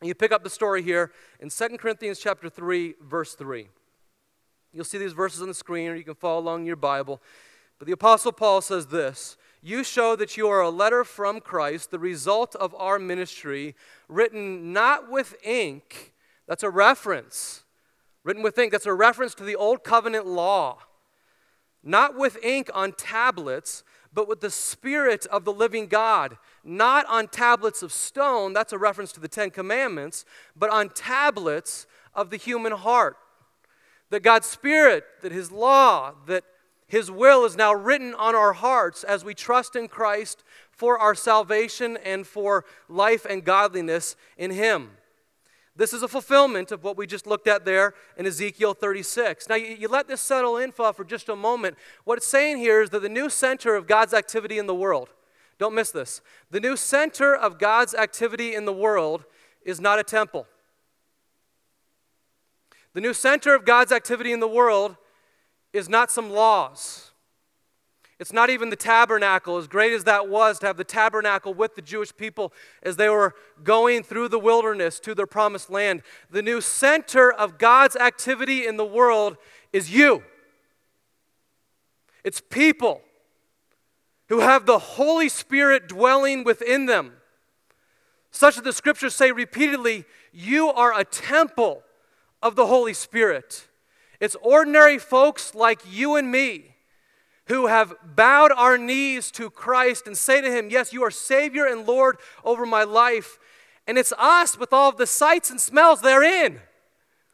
And 0.00 0.08
you 0.08 0.14
pick 0.14 0.32
up 0.32 0.42
the 0.42 0.50
story 0.50 0.82
here 0.82 1.12
in 1.40 1.50
Second 1.50 1.78
Corinthians 1.78 2.18
chapter 2.18 2.48
3, 2.48 2.94
verse 3.02 3.34
3. 3.34 3.68
You'll 4.72 4.84
see 4.84 4.98
these 4.98 5.12
verses 5.12 5.42
on 5.42 5.48
the 5.48 5.54
screen, 5.54 5.90
or 5.90 5.96
you 5.96 6.04
can 6.04 6.14
follow 6.14 6.40
along 6.40 6.60
in 6.60 6.66
your 6.66 6.76
Bible. 6.76 7.20
But 7.78 7.86
the 7.86 7.92
Apostle 7.92 8.32
Paul 8.32 8.60
says 8.60 8.86
this 8.86 9.36
You 9.62 9.84
show 9.84 10.16
that 10.16 10.36
you 10.36 10.48
are 10.48 10.60
a 10.60 10.70
letter 10.70 11.04
from 11.04 11.40
Christ, 11.40 11.90
the 11.90 11.98
result 11.98 12.54
of 12.56 12.74
our 12.76 12.98
ministry, 12.98 13.74
written 14.08 14.72
not 14.72 15.10
with 15.10 15.36
ink, 15.44 16.14
that's 16.46 16.62
a 16.62 16.70
reference 16.70 17.62
written 18.24 18.42
with 18.42 18.58
ink. 18.58 18.72
That's 18.72 18.86
a 18.86 18.94
reference 18.94 19.34
to 19.36 19.44
the 19.44 19.56
Old 19.56 19.84
Covenant 19.84 20.26
law. 20.26 20.78
Not 21.82 22.16
with 22.16 22.42
ink 22.44 22.70
on 22.74 22.92
tablets, 22.92 23.82
but 24.12 24.28
with 24.28 24.40
the 24.40 24.50
Spirit 24.50 25.26
of 25.26 25.44
the 25.44 25.52
living 25.52 25.86
God. 25.86 26.36
Not 26.62 27.06
on 27.06 27.28
tablets 27.28 27.82
of 27.82 27.92
stone, 27.92 28.52
that's 28.52 28.72
a 28.72 28.78
reference 28.78 29.12
to 29.12 29.20
the 29.20 29.28
Ten 29.28 29.50
Commandments, 29.50 30.24
but 30.54 30.70
on 30.70 30.90
tablets 30.90 31.86
of 32.14 32.30
the 32.30 32.36
human 32.36 32.72
heart. 32.72 33.16
That 34.10 34.22
God's 34.22 34.48
Spirit, 34.48 35.04
that 35.22 35.32
His 35.32 35.52
law, 35.52 36.14
that 36.26 36.44
His 36.90 37.08
will 37.08 37.44
is 37.44 37.56
now 37.56 37.72
written 37.72 38.14
on 38.14 38.34
our 38.34 38.52
hearts 38.52 39.04
as 39.04 39.24
we 39.24 39.32
trust 39.32 39.76
in 39.76 39.86
Christ 39.86 40.42
for 40.72 40.98
our 40.98 41.14
salvation 41.14 41.96
and 42.04 42.26
for 42.26 42.64
life 42.88 43.24
and 43.24 43.44
godliness 43.44 44.16
in 44.36 44.50
Him. 44.50 44.90
This 45.76 45.92
is 45.92 46.02
a 46.02 46.08
fulfillment 46.08 46.72
of 46.72 46.82
what 46.82 46.96
we 46.96 47.06
just 47.06 47.28
looked 47.28 47.46
at 47.46 47.64
there 47.64 47.94
in 48.16 48.26
Ezekiel 48.26 48.74
36. 48.74 49.48
Now, 49.48 49.54
you, 49.54 49.76
you, 49.78 49.86
let 49.86 50.08
this 50.08 50.20
settle 50.20 50.56
in 50.56 50.72
for, 50.72 50.92
just 51.04 51.28
a 51.28 51.36
moment. 51.36 51.78
What 52.02 52.18
it's 52.18 52.26
saying 52.26 52.58
here 52.58 52.82
is 52.82 52.90
that 52.90 53.02
the 53.02 53.08
new 53.08 53.30
center 53.30 53.76
of 53.76 53.86
God's 53.86 54.12
activity 54.12 54.58
in 54.58 54.66
the 54.66 54.74
world, 54.74 55.10
don't 55.60 55.76
miss 55.76 55.92
this, 55.92 56.22
the 56.50 56.58
new 56.58 56.76
center 56.76 57.36
of 57.36 57.60
God's 57.60 57.94
activity 57.94 58.52
in 58.52 58.64
the 58.64 58.72
world 58.72 59.24
is 59.64 59.80
not 59.80 60.00
a 60.00 60.02
temple. 60.02 60.48
The 62.94 63.00
new 63.00 63.14
center 63.14 63.54
of 63.54 63.64
God's 63.64 63.92
activity 63.92 64.32
in 64.32 64.40
the 64.40 64.48
world 64.48 64.96
is 65.72 65.88
not 65.88 66.10
some 66.10 66.30
laws. 66.30 67.10
It's 68.18 68.34
not 68.34 68.50
even 68.50 68.68
the 68.68 68.76
tabernacle, 68.76 69.56
as 69.56 69.66
great 69.66 69.94
as 69.94 70.04
that 70.04 70.28
was 70.28 70.58
to 70.58 70.66
have 70.66 70.76
the 70.76 70.84
tabernacle 70.84 71.54
with 71.54 71.74
the 71.74 71.80
Jewish 71.80 72.14
people 72.14 72.52
as 72.82 72.96
they 72.96 73.08
were 73.08 73.34
going 73.64 74.02
through 74.02 74.28
the 74.28 74.38
wilderness 74.38 75.00
to 75.00 75.14
their 75.14 75.26
promised 75.26 75.70
land. 75.70 76.02
The 76.30 76.42
new 76.42 76.60
center 76.60 77.32
of 77.32 77.56
God's 77.56 77.96
activity 77.96 78.66
in 78.66 78.76
the 78.76 78.84
world 78.84 79.38
is 79.72 79.90
you. 79.90 80.22
It's 82.22 82.42
people 82.42 83.00
who 84.28 84.40
have 84.40 84.66
the 84.66 84.78
Holy 84.78 85.30
Spirit 85.30 85.88
dwelling 85.88 86.44
within 86.44 86.84
them. 86.84 87.14
Such 88.30 88.56
that 88.56 88.64
the 88.64 88.72
scriptures 88.74 89.14
say 89.14 89.32
repeatedly, 89.32 90.04
you 90.30 90.68
are 90.68 90.98
a 90.98 91.04
temple 91.04 91.82
of 92.42 92.54
the 92.54 92.66
Holy 92.66 92.92
Spirit. 92.92 93.66
It's 94.20 94.36
ordinary 94.42 94.98
folks 94.98 95.54
like 95.54 95.80
you 95.90 96.16
and 96.16 96.30
me 96.30 96.76
who 97.46 97.66
have 97.66 97.94
bowed 98.04 98.52
our 98.52 98.78
knees 98.78 99.30
to 99.32 99.50
Christ 99.50 100.06
and 100.06 100.16
say 100.16 100.40
to 100.40 100.50
Him, 100.50 100.68
Yes, 100.70 100.92
you 100.92 101.02
are 101.02 101.10
Savior 101.10 101.66
and 101.66 101.86
Lord 101.86 102.18
over 102.44 102.64
my 102.64 102.84
life. 102.84 103.38
And 103.86 103.98
it's 103.98 104.12
us 104.18 104.56
with 104.56 104.72
all 104.72 104.90
of 104.90 104.98
the 104.98 105.06
sights 105.06 105.50
and 105.50 105.60
smells 105.60 106.00
therein. 106.00 106.60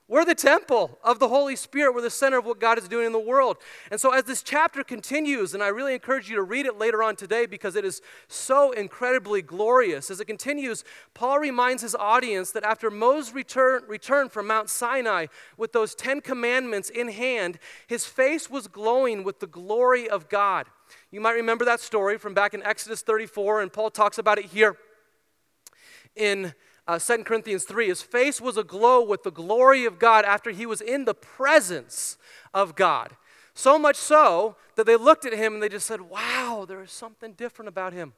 We're 0.08 0.24
the 0.24 0.36
temple 0.36 1.00
of 1.02 1.18
the 1.18 1.26
Holy 1.26 1.56
Spirit. 1.56 1.92
We're 1.92 2.00
the 2.00 2.10
center 2.10 2.38
of 2.38 2.44
what 2.44 2.60
God 2.60 2.78
is 2.78 2.86
doing 2.86 3.06
in 3.06 3.12
the 3.12 3.18
world. 3.18 3.56
And 3.90 4.00
so, 4.00 4.12
as 4.12 4.22
this 4.22 4.40
chapter 4.40 4.84
continues, 4.84 5.52
and 5.52 5.64
I 5.64 5.66
really 5.66 5.94
encourage 5.94 6.30
you 6.30 6.36
to 6.36 6.44
read 6.44 6.64
it 6.64 6.78
later 6.78 7.02
on 7.02 7.16
today 7.16 7.44
because 7.44 7.74
it 7.74 7.84
is 7.84 8.00
so 8.28 8.70
incredibly 8.70 9.42
glorious. 9.42 10.08
As 10.08 10.20
it 10.20 10.26
continues, 10.26 10.84
Paul 11.12 11.40
reminds 11.40 11.82
his 11.82 11.96
audience 11.96 12.52
that 12.52 12.62
after 12.62 12.88
Moses 12.88 13.34
returned 13.34 13.88
return 13.88 14.28
from 14.28 14.46
Mount 14.46 14.70
Sinai 14.70 15.26
with 15.56 15.72
those 15.72 15.92
Ten 15.96 16.20
Commandments 16.20 16.88
in 16.88 17.08
hand, 17.08 17.58
his 17.88 18.06
face 18.06 18.48
was 18.48 18.68
glowing 18.68 19.24
with 19.24 19.40
the 19.40 19.48
glory 19.48 20.08
of 20.08 20.28
God. 20.28 20.66
You 21.10 21.20
might 21.20 21.32
remember 21.32 21.64
that 21.64 21.80
story 21.80 22.16
from 22.16 22.32
back 22.32 22.54
in 22.54 22.62
Exodus 22.62 23.02
34, 23.02 23.60
and 23.60 23.72
Paul 23.72 23.90
talks 23.90 24.18
about 24.18 24.38
it 24.38 24.44
here 24.44 24.76
in 26.14 26.54
uh, 26.86 26.98
2 26.98 27.24
Corinthians 27.24 27.64
3, 27.64 27.88
his 27.88 28.02
face 28.02 28.40
was 28.40 28.56
aglow 28.56 29.02
with 29.02 29.24
the 29.24 29.32
glory 29.32 29.84
of 29.84 29.98
God 29.98 30.24
after 30.24 30.50
he 30.50 30.66
was 30.66 30.80
in 30.80 31.04
the 31.04 31.14
presence 31.14 32.16
of 32.54 32.76
God. 32.76 33.16
So 33.54 33.78
much 33.78 33.96
so 33.96 34.56
that 34.76 34.86
they 34.86 34.96
looked 34.96 35.24
at 35.24 35.32
him 35.32 35.54
and 35.54 35.62
they 35.62 35.68
just 35.68 35.86
said, 35.86 36.02
Wow, 36.02 36.64
there 36.68 36.82
is 36.82 36.92
something 36.92 37.32
different 37.32 37.68
about 37.68 37.92
him. 37.92 38.12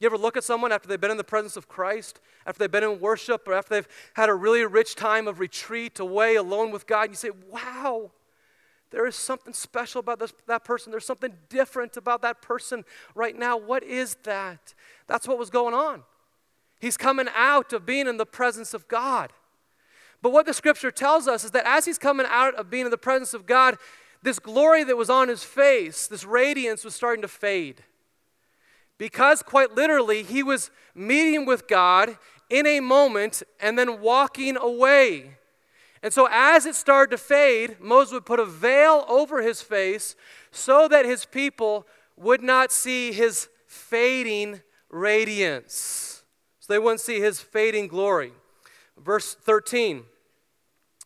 You 0.00 0.06
ever 0.06 0.18
look 0.18 0.36
at 0.36 0.42
someone 0.42 0.72
after 0.72 0.88
they've 0.88 1.00
been 1.00 1.12
in 1.12 1.16
the 1.16 1.22
presence 1.22 1.56
of 1.56 1.68
Christ, 1.68 2.20
after 2.44 2.58
they've 2.58 2.70
been 2.70 2.82
in 2.82 2.98
worship, 2.98 3.46
or 3.46 3.54
after 3.54 3.74
they've 3.74 3.88
had 4.14 4.28
a 4.28 4.34
really 4.34 4.64
rich 4.64 4.96
time 4.96 5.28
of 5.28 5.38
retreat 5.38 6.00
away 6.00 6.34
alone 6.34 6.72
with 6.72 6.88
God, 6.88 7.02
and 7.02 7.10
you 7.10 7.16
say, 7.16 7.30
Wow, 7.50 8.10
there 8.90 9.06
is 9.06 9.14
something 9.14 9.54
special 9.54 10.00
about 10.00 10.18
this, 10.18 10.32
that 10.46 10.64
person. 10.64 10.90
There's 10.90 11.06
something 11.06 11.34
different 11.48 11.96
about 11.96 12.22
that 12.22 12.42
person 12.42 12.84
right 13.14 13.38
now. 13.38 13.56
What 13.56 13.84
is 13.84 14.16
that? 14.24 14.74
That's 15.06 15.28
what 15.28 15.38
was 15.38 15.50
going 15.50 15.74
on. 15.74 16.02
He's 16.82 16.96
coming 16.96 17.28
out 17.32 17.72
of 17.72 17.86
being 17.86 18.08
in 18.08 18.16
the 18.16 18.26
presence 18.26 18.74
of 18.74 18.88
God. 18.88 19.32
But 20.20 20.32
what 20.32 20.46
the 20.46 20.52
scripture 20.52 20.90
tells 20.90 21.28
us 21.28 21.44
is 21.44 21.52
that 21.52 21.64
as 21.64 21.84
he's 21.84 21.96
coming 21.96 22.26
out 22.28 22.56
of 22.56 22.70
being 22.70 22.86
in 22.86 22.90
the 22.90 22.98
presence 22.98 23.34
of 23.34 23.46
God, 23.46 23.78
this 24.20 24.40
glory 24.40 24.82
that 24.82 24.96
was 24.96 25.08
on 25.08 25.28
his 25.28 25.44
face, 25.44 26.08
this 26.08 26.24
radiance 26.24 26.84
was 26.84 26.92
starting 26.92 27.22
to 27.22 27.28
fade. 27.28 27.84
Because 28.98 29.44
quite 29.44 29.76
literally, 29.76 30.24
he 30.24 30.42
was 30.42 30.72
meeting 30.92 31.46
with 31.46 31.68
God 31.68 32.18
in 32.50 32.66
a 32.66 32.80
moment 32.80 33.44
and 33.60 33.78
then 33.78 34.00
walking 34.00 34.56
away. 34.56 35.36
And 36.02 36.12
so, 36.12 36.26
as 36.32 36.66
it 36.66 36.74
started 36.74 37.12
to 37.12 37.18
fade, 37.18 37.76
Moses 37.80 38.14
would 38.14 38.26
put 38.26 38.40
a 38.40 38.44
veil 38.44 39.04
over 39.08 39.40
his 39.40 39.62
face 39.62 40.16
so 40.50 40.88
that 40.88 41.04
his 41.04 41.26
people 41.26 41.86
would 42.16 42.42
not 42.42 42.72
see 42.72 43.12
his 43.12 43.48
fading 43.68 44.62
radiance. 44.90 46.11
So 46.62 46.72
they 46.72 46.78
wouldn't 46.78 47.00
see 47.00 47.18
his 47.18 47.40
fading 47.40 47.88
glory. 47.88 48.30
Verse 48.96 49.34
13 49.34 50.04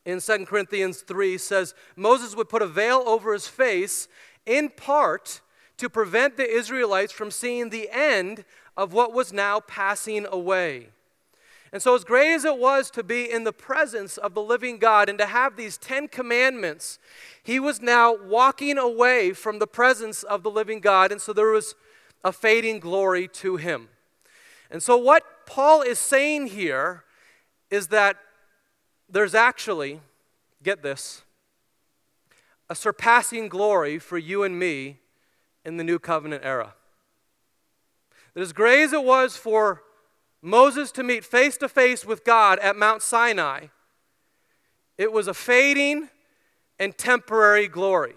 in 0.04 0.20
2 0.20 0.44
Corinthians 0.44 1.00
3 1.00 1.38
says 1.38 1.74
Moses 1.96 2.36
would 2.36 2.50
put 2.50 2.60
a 2.60 2.66
veil 2.66 3.02
over 3.06 3.32
his 3.32 3.48
face 3.48 4.06
in 4.44 4.68
part 4.68 5.40
to 5.78 5.88
prevent 5.88 6.36
the 6.36 6.46
Israelites 6.46 7.10
from 7.10 7.30
seeing 7.30 7.70
the 7.70 7.88
end 7.90 8.44
of 8.76 8.92
what 8.92 9.14
was 9.14 9.32
now 9.32 9.60
passing 9.60 10.26
away. 10.30 10.88
And 11.72 11.80
so, 11.80 11.94
as 11.94 12.04
great 12.04 12.34
as 12.34 12.44
it 12.44 12.58
was 12.58 12.90
to 12.90 13.02
be 13.02 13.30
in 13.30 13.44
the 13.44 13.52
presence 13.52 14.18
of 14.18 14.34
the 14.34 14.42
living 14.42 14.76
God 14.76 15.08
and 15.08 15.18
to 15.18 15.26
have 15.26 15.56
these 15.56 15.78
Ten 15.78 16.06
Commandments, 16.06 16.98
he 17.42 17.58
was 17.58 17.80
now 17.80 18.14
walking 18.14 18.76
away 18.76 19.32
from 19.32 19.58
the 19.58 19.66
presence 19.66 20.22
of 20.22 20.42
the 20.42 20.50
living 20.50 20.80
God. 20.80 21.10
And 21.12 21.20
so, 21.20 21.32
there 21.32 21.48
was 21.50 21.74
a 22.22 22.30
fading 22.30 22.78
glory 22.78 23.26
to 23.28 23.56
him. 23.56 23.88
And 24.70 24.82
so, 24.82 24.98
what 24.98 25.24
Paul 25.46 25.82
is 25.82 25.98
saying 25.98 26.48
here 26.48 27.04
is 27.70 27.88
that 27.88 28.16
there's 29.08 29.34
actually, 29.34 30.00
get 30.62 30.82
this, 30.82 31.22
a 32.68 32.74
surpassing 32.74 33.48
glory 33.48 33.98
for 33.98 34.18
you 34.18 34.42
and 34.42 34.58
me 34.58 34.98
in 35.64 35.76
the 35.76 35.84
new 35.84 35.98
covenant 35.98 36.44
era. 36.44 36.74
That 38.34 38.40
as 38.40 38.52
great 38.52 38.82
as 38.82 38.92
it 38.92 39.04
was 39.04 39.36
for 39.36 39.82
Moses 40.42 40.90
to 40.92 41.02
meet 41.02 41.24
face 41.24 41.56
to 41.58 41.68
face 41.68 42.04
with 42.04 42.24
God 42.24 42.58
at 42.58 42.76
Mount 42.76 43.02
Sinai, 43.02 43.66
it 44.98 45.12
was 45.12 45.28
a 45.28 45.34
fading 45.34 46.08
and 46.78 46.96
temporary 46.96 47.68
glory. 47.68 48.14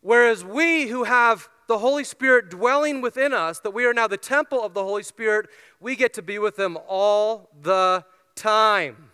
Whereas 0.00 0.44
we 0.44 0.88
who 0.88 1.04
have 1.04 1.48
the 1.66 1.78
Holy 1.78 2.04
Spirit 2.04 2.50
dwelling 2.50 3.00
within 3.00 3.32
us, 3.32 3.60
that 3.60 3.70
we 3.72 3.84
are 3.84 3.94
now 3.94 4.06
the 4.06 4.16
temple 4.16 4.62
of 4.62 4.74
the 4.74 4.82
Holy 4.82 5.02
Spirit, 5.02 5.48
we 5.80 5.96
get 5.96 6.12
to 6.14 6.22
be 6.22 6.38
with 6.38 6.58
Him 6.58 6.76
all 6.88 7.50
the 7.60 8.04
time. 8.34 9.10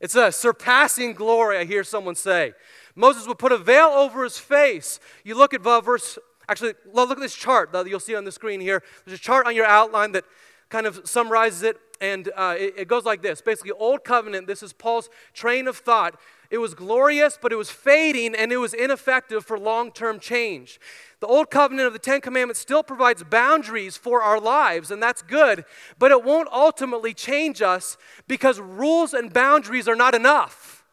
It's 0.00 0.14
a 0.14 0.30
surpassing 0.30 1.14
glory, 1.14 1.58
I 1.58 1.64
hear 1.64 1.84
someone 1.84 2.14
say. 2.14 2.52
Moses 2.94 3.26
would 3.26 3.38
put 3.38 3.52
a 3.52 3.58
veil 3.58 3.86
over 3.86 4.22
his 4.22 4.38
face. 4.38 5.00
You 5.24 5.34
look 5.34 5.54
at 5.54 5.62
verse, 5.62 6.18
actually, 6.48 6.74
look 6.92 7.10
at 7.10 7.20
this 7.20 7.34
chart 7.34 7.72
that 7.72 7.88
you'll 7.88 8.00
see 8.00 8.14
on 8.14 8.24
the 8.24 8.32
screen 8.32 8.60
here. 8.60 8.82
There's 9.04 9.18
a 9.18 9.22
chart 9.22 9.46
on 9.46 9.56
your 9.56 9.66
outline 9.66 10.12
that 10.12 10.24
kind 10.68 10.86
of 10.86 11.08
summarizes 11.08 11.62
it, 11.62 11.76
and 12.00 12.30
uh, 12.36 12.54
it, 12.58 12.74
it 12.76 12.88
goes 12.88 13.04
like 13.04 13.22
this 13.22 13.40
basically, 13.40 13.72
Old 13.72 14.04
Covenant, 14.04 14.46
this 14.46 14.62
is 14.62 14.72
Paul's 14.72 15.08
train 15.32 15.68
of 15.68 15.76
thought. 15.78 16.20
It 16.54 16.58
was 16.58 16.74
glorious, 16.74 17.36
but 17.42 17.50
it 17.50 17.56
was 17.56 17.68
fading 17.68 18.32
and 18.36 18.52
it 18.52 18.58
was 18.58 18.74
ineffective 18.74 19.44
for 19.44 19.58
long 19.58 19.90
term 19.90 20.20
change. 20.20 20.78
The 21.18 21.26
Old 21.26 21.50
Covenant 21.50 21.88
of 21.88 21.92
the 21.92 21.98
Ten 21.98 22.20
Commandments 22.20 22.60
still 22.60 22.84
provides 22.84 23.24
boundaries 23.24 23.96
for 23.96 24.22
our 24.22 24.38
lives, 24.38 24.92
and 24.92 25.02
that's 25.02 25.20
good, 25.20 25.64
but 25.98 26.12
it 26.12 26.22
won't 26.22 26.48
ultimately 26.52 27.12
change 27.12 27.60
us 27.60 27.96
because 28.28 28.60
rules 28.60 29.12
and 29.14 29.32
boundaries 29.32 29.88
are 29.88 29.96
not 29.96 30.14
enough. 30.14 30.84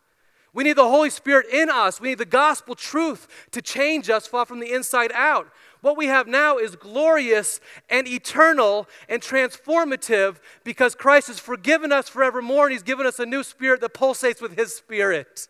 We 0.52 0.64
need 0.64 0.78
the 0.78 0.90
Holy 0.90 1.12
Spirit 1.12 1.46
in 1.54 1.70
us. 1.70 2.02
We 2.02 2.10
need 2.10 2.18
the 2.18 2.26
gospel 2.26 2.74
truth 2.74 3.28
to 3.52 3.62
change 3.62 4.10
us 4.10 4.26
from 4.26 4.60
the 4.60 4.74
inside 4.74 5.12
out. 5.14 5.48
What 5.82 5.98
we 5.98 6.06
have 6.06 6.28
now 6.28 6.58
is 6.58 6.76
glorious 6.76 7.60
and 7.90 8.08
eternal 8.08 8.88
and 9.10 9.22
transformative 9.22 10.38
because 10.64 10.94
Christ 10.94 11.28
has 11.28 11.40
forgiven 11.40 11.92
us 11.92 12.08
forevermore 12.08 12.66
and 12.66 12.72
He's 12.72 12.84
given 12.84 13.08
us 13.08 13.20
a 13.20 13.26
new 13.26 13.44
spirit 13.44 13.82
that 13.82 13.94
pulsates 13.94 14.42
with 14.42 14.56
His 14.58 14.76
spirit. 14.76 15.48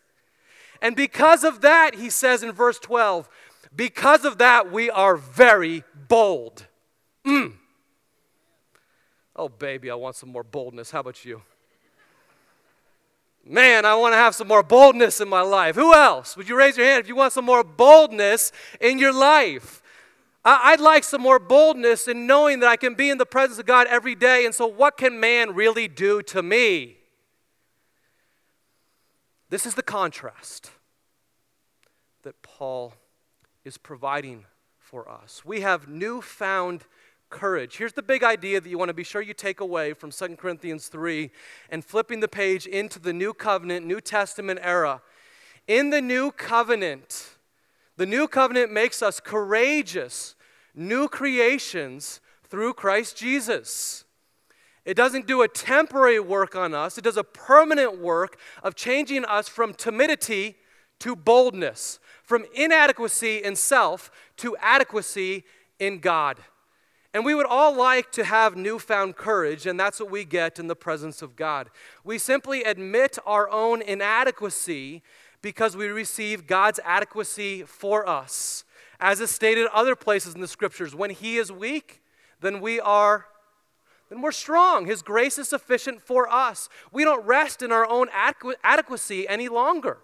And 0.81 0.95
because 0.95 1.43
of 1.43 1.61
that, 1.61 1.95
He 1.95 2.09
says 2.09 2.43
in 2.43 2.53
verse 2.53 2.79
12, 2.79 3.27
because 3.75 4.25
of 4.25 4.37
that, 4.37 4.71
we 4.71 4.89
are 4.89 5.15
very 5.15 5.83
bold. 6.07 6.65
Mm. 7.25 7.53
Oh, 9.35 9.49
baby, 9.49 9.89
I 9.89 9.95
want 9.95 10.15
some 10.15 10.29
more 10.29 10.43
boldness. 10.43 10.91
How 10.91 11.01
about 11.01 11.23
you? 11.23 11.41
Man, 13.43 13.85
I 13.85 13.95
want 13.95 14.13
to 14.13 14.17
have 14.17 14.35
some 14.35 14.47
more 14.47 14.61
boldness 14.61 15.19
in 15.19 15.27
my 15.27 15.41
life. 15.41 15.75
Who 15.75 15.93
else? 15.93 16.37
Would 16.37 16.47
you 16.47 16.57
raise 16.57 16.77
your 16.77 16.85
hand 16.85 17.01
if 17.01 17.07
you 17.07 17.15
want 17.15 17.33
some 17.33 17.45
more 17.45 17.63
boldness 17.63 18.51
in 18.79 18.99
your 18.99 19.13
life? 19.13 19.80
I'd 20.43 20.79
like 20.79 21.03
some 21.03 21.21
more 21.21 21.37
boldness 21.37 22.07
in 22.07 22.25
knowing 22.25 22.61
that 22.61 22.69
I 22.69 22.75
can 22.75 22.95
be 22.95 23.09
in 23.09 23.19
the 23.19 23.25
presence 23.25 23.59
of 23.59 23.65
God 23.65 23.87
every 23.87 24.15
day. 24.15 24.45
And 24.45 24.55
so, 24.55 24.65
what 24.65 24.97
can 24.97 25.19
man 25.19 25.53
really 25.53 25.87
do 25.87 26.23
to 26.23 26.41
me? 26.41 26.97
This 29.49 29.65
is 29.65 29.75
the 29.75 29.83
contrast 29.83 30.71
that 32.23 32.41
Paul 32.41 32.93
is 33.63 33.77
providing 33.77 34.45
for 34.79 35.09
us. 35.09 35.45
We 35.45 35.61
have 35.61 35.87
newfound 35.87 36.85
courage. 37.29 37.77
Here's 37.77 37.93
the 37.93 38.01
big 38.01 38.23
idea 38.23 38.59
that 38.59 38.69
you 38.69 38.77
want 38.77 38.89
to 38.89 38.93
be 38.93 39.03
sure 39.03 39.21
you 39.21 39.33
take 39.33 39.59
away 39.59 39.93
from 39.93 40.11
2 40.11 40.35
Corinthians 40.35 40.87
3 40.87 41.31
and 41.69 41.83
flipping 41.83 42.19
the 42.19 42.27
page 42.27 42.65
into 42.65 42.99
the 42.99 43.13
New 43.13 43.33
Covenant, 43.33 43.85
New 43.85 44.01
Testament 44.01 44.59
era. 44.61 45.01
In 45.67 45.89
the 45.89 46.01
New 46.01 46.31
Covenant, 46.31 47.35
the 48.01 48.07
New 48.07 48.27
Covenant 48.27 48.71
makes 48.71 49.03
us 49.03 49.19
courageous, 49.19 50.33
new 50.73 51.07
creations 51.07 52.19
through 52.43 52.73
Christ 52.73 53.15
Jesus. 53.15 54.05
It 54.85 54.95
doesn't 54.95 55.27
do 55.27 55.43
a 55.43 55.47
temporary 55.47 56.19
work 56.19 56.55
on 56.55 56.73
us, 56.73 56.97
it 56.97 57.03
does 57.03 57.15
a 57.15 57.23
permanent 57.23 57.99
work 57.99 58.39
of 58.63 58.73
changing 58.73 59.23
us 59.25 59.47
from 59.47 59.75
timidity 59.75 60.55
to 60.97 61.15
boldness, 61.15 61.99
from 62.23 62.45
inadequacy 62.55 63.37
in 63.37 63.55
self 63.55 64.09
to 64.37 64.57
adequacy 64.57 65.43
in 65.77 65.99
God. 65.99 66.39
And 67.13 67.23
we 67.23 67.35
would 67.35 67.45
all 67.45 67.75
like 67.75 68.11
to 68.13 68.23
have 68.23 68.55
newfound 68.55 69.15
courage, 69.15 69.67
and 69.67 69.79
that's 69.79 69.99
what 69.99 70.09
we 70.09 70.25
get 70.25 70.57
in 70.57 70.65
the 70.65 70.75
presence 70.75 71.21
of 71.21 71.35
God. 71.35 71.69
We 72.03 72.17
simply 72.17 72.63
admit 72.63 73.19
our 73.27 73.47
own 73.51 73.83
inadequacy 73.83 75.03
because 75.41 75.75
we 75.75 75.87
receive 75.87 76.47
God's 76.47 76.79
adequacy 76.83 77.63
for 77.63 78.07
us. 78.07 78.63
As 78.99 79.19
is 79.19 79.31
stated 79.31 79.67
other 79.73 79.95
places 79.95 80.35
in 80.35 80.41
the 80.41 80.47
scriptures, 80.47 80.93
when 80.93 81.09
He 81.09 81.37
is 81.37 81.51
weak, 81.51 82.01
then 82.41 82.61
we 82.61 82.79
are 82.79 83.25
then 84.09 84.21
we're 84.21 84.33
strong. 84.33 84.87
His 84.87 85.01
grace 85.01 85.37
is 85.37 85.47
sufficient 85.47 86.01
for 86.01 86.29
us. 86.29 86.67
We 86.91 87.05
don't 87.05 87.25
rest 87.25 87.61
in 87.61 87.71
our 87.71 87.89
own 87.89 88.09
adequacy 88.13 89.25
any 89.25 89.47
longer. 89.47 89.99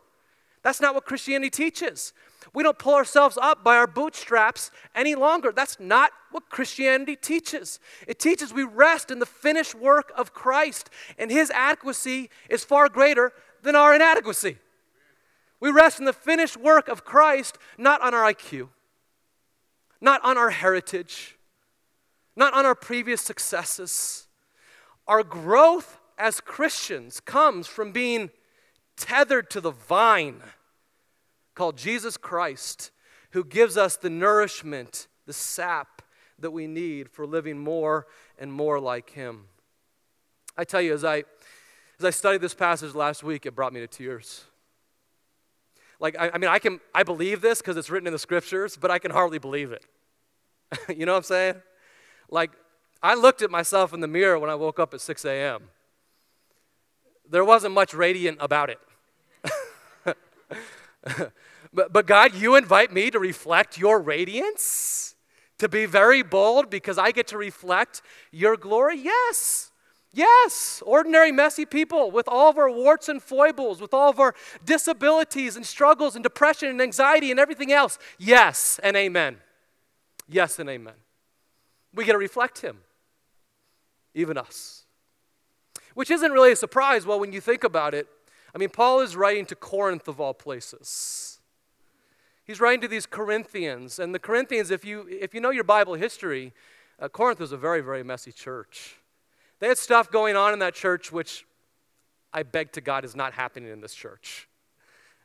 That's 0.63 0.79
not 0.79 0.95
what 0.95 1.05
Christianity 1.05 1.49
teaches. 1.49 2.13
We 2.53 2.63
don't 2.63 2.79
pull 2.79 2.95
ourselves 2.95 3.37
up 3.39 3.65
by 3.65 3.75
our 3.75 3.85
bootstraps 3.85 4.71
any 4.95 5.13
longer. 5.13 5.51
That's 5.53 5.77
not 5.77 6.11
what 6.31 6.49
Christianity 6.49 7.17
teaches. 7.17 7.81
It 8.07 8.17
teaches 8.17 8.53
we 8.53 8.63
rest 8.63 9.11
in 9.11 9.19
the 9.19 9.25
finished 9.25 9.75
work 9.75 10.13
of 10.15 10.33
Christ, 10.33 10.89
and 11.17 11.29
His 11.29 11.51
adequacy 11.51 12.29
is 12.49 12.63
far 12.63 12.87
greater 12.87 13.33
than 13.61 13.75
our 13.75 13.93
inadequacy. 13.93 14.57
We 15.59 15.71
rest 15.71 15.99
in 15.99 16.05
the 16.05 16.13
finished 16.13 16.57
work 16.57 16.87
of 16.87 17.03
Christ, 17.03 17.57
not 17.77 18.01
on 18.01 18.13
our 18.13 18.31
IQ, 18.31 18.69
not 19.99 20.23
on 20.23 20.37
our 20.37 20.51
heritage, 20.51 21.37
not 22.35 22.53
on 22.53 22.65
our 22.65 22.75
previous 22.75 23.21
successes. 23.21 24.27
Our 25.07 25.23
growth 25.23 25.99
as 26.17 26.39
Christians 26.39 27.19
comes 27.19 27.67
from 27.67 27.91
being 27.91 28.29
tethered 28.95 29.49
to 29.51 29.61
the 29.61 29.71
vine 29.71 30.41
called 31.55 31.77
Jesus 31.77 32.17
Christ, 32.17 32.91
who 33.31 33.43
gives 33.43 33.77
us 33.77 33.95
the 33.95 34.09
nourishment, 34.09 35.07
the 35.25 35.33
sap 35.33 36.01
that 36.39 36.51
we 36.51 36.67
need 36.67 37.09
for 37.09 37.25
living 37.25 37.57
more 37.57 38.05
and 38.37 38.53
more 38.53 38.79
like 38.79 39.11
Him. 39.11 39.45
I 40.55 40.63
tell 40.63 40.81
you, 40.81 40.93
as 40.93 41.03
I, 41.03 41.23
as 41.99 42.05
I 42.05 42.09
studied 42.11 42.41
this 42.41 42.53
passage 42.53 42.93
last 42.93 43.23
week, 43.23 43.45
it 43.45 43.55
brought 43.55 43.73
me 43.73 43.79
to 43.79 43.87
tears. 43.87 44.45
Like, 45.99 46.15
I, 46.19 46.31
I 46.33 46.37
mean, 46.37 46.49
I 46.49 46.59
can, 46.59 46.79
I 46.93 47.03
believe 47.03 47.41
this 47.41 47.59
because 47.59 47.77
it's 47.77 47.89
written 47.89 48.07
in 48.07 48.13
the 48.13 48.19
scriptures, 48.19 48.77
but 48.77 48.91
I 48.91 48.99
can 48.99 49.11
hardly 49.11 49.39
believe 49.39 49.71
it. 49.71 49.85
you 50.95 51.05
know 51.05 51.13
what 51.13 51.17
I'm 51.17 51.23
saying? 51.23 51.55
Like, 52.29 52.51
I 53.01 53.15
looked 53.15 53.41
at 53.41 53.49
myself 53.49 53.93
in 53.93 53.99
the 53.99 54.07
mirror 54.07 54.37
when 54.37 54.49
I 54.49 54.55
woke 54.55 54.79
up 54.79 54.93
at 54.93 55.01
6 55.01 55.25
a.m. 55.25 55.69
There 57.29 57.45
wasn't 57.45 57.73
much 57.73 57.93
radiant 57.93 58.37
about 58.39 58.69
it. 58.69 58.79
But, 61.77 61.93
but 61.93 62.07
God, 62.07 62.33
you 62.33 62.55
invite 62.55 62.91
me 62.91 63.11
to 63.11 63.19
reflect 63.19 63.77
your 63.77 64.01
radiance, 64.01 65.15
to 65.59 65.69
be 65.69 65.85
very 65.85 66.23
bold 66.23 66.71
because 66.71 66.97
I 66.97 67.11
get 67.11 67.27
to 67.27 67.37
reflect 67.37 68.01
your 68.31 68.57
glory? 68.57 68.97
Yes. 68.97 69.71
Yes, 70.13 70.81
ordinary, 70.85 71.31
messy 71.31 71.65
people 71.65 72.11
with 72.11 72.27
all 72.27 72.49
of 72.49 72.57
our 72.57 72.71
warts 72.71 73.09
and 73.09 73.21
foibles, 73.21 73.81
with 73.81 73.93
all 73.93 74.09
of 74.09 74.19
our 74.19 74.33
disabilities 74.65 75.55
and 75.55 75.65
struggles 75.65 76.15
and 76.15 76.23
depression 76.23 76.69
and 76.69 76.81
anxiety 76.81 77.29
and 77.29 77.39
everything 77.39 77.71
else. 77.71 77.99
Yes, 78.17 78.79
and 78.81 78.95
amen. 78.95 79.37
Yes, 80.27 80.59
and 80.59 80.69
amen. 80.69 80.93
We 81.93 82.05
get 82.05 82.13
to 82.13 82.17
reflect 82.17 82.61
Him, 82.61 82.79
even 84.13 84.37
us. 84.37 84.85
Which 85.93 86.11
isn't 86.11 86.31
really 86.31 86.51
a 86.51 86.55
surprise, 86.55 87.05
well, 87.05 87.19
when 87.19 87.33
you 87.33 87.41
think 87.41 87.63
about 87.63 87.93
it. 87.93 88.07
I 88.53 88.57
mean, 88.57 88.69
Paul 88.69 89.01
is 89.01 89.15
writing 89.15 89.45
to 89.47 89.55
Corinth, 89.55 90.07
of 90.07 90.19
all 90.19 90.33
places. 90.33 91.39
He's 92.43 92.61
writing 92.61 92.81
to 92.81 92.87
these 92.87 93.05
Corinthians. 93.05 93.99
And 93.99 94.15
the 94.15 94.19
Corinthians, 94.19 94.71
if 94.71 94.85
you, 94.85 95.07
if 95.09 95.33
you 95.33 95.41
know 95.41 95.49
your 95.49 95.63
Bible 95.63 95.95
history, 95.95 96.53
uh, 96.99 97.09
Corinth 97.09 97.39
was 97.39 97.51
a 97.51 97.57
very, 97.57 97.81
very 97.81 98.03
messy 98.03 98.31
church. 98.31 98.96
They 99.59 99.67
had 99.67 99.77
stuff 99.77 100.11
going 100.11 100.35
on 100.35 100.53
in 100.53 100.59
that 100.59 100.75
church 100.75 101.11
which 101.11 101.45
I 102.33 102.43
beg 102.43 102.73
to 102.73 102.81
God 102.81 103.05
is 103.05 103.15
not 103.15 103.33
happening 103.33 103.71
in 103.71 103.81
this 103.81 103.93
church. 103.93 104.47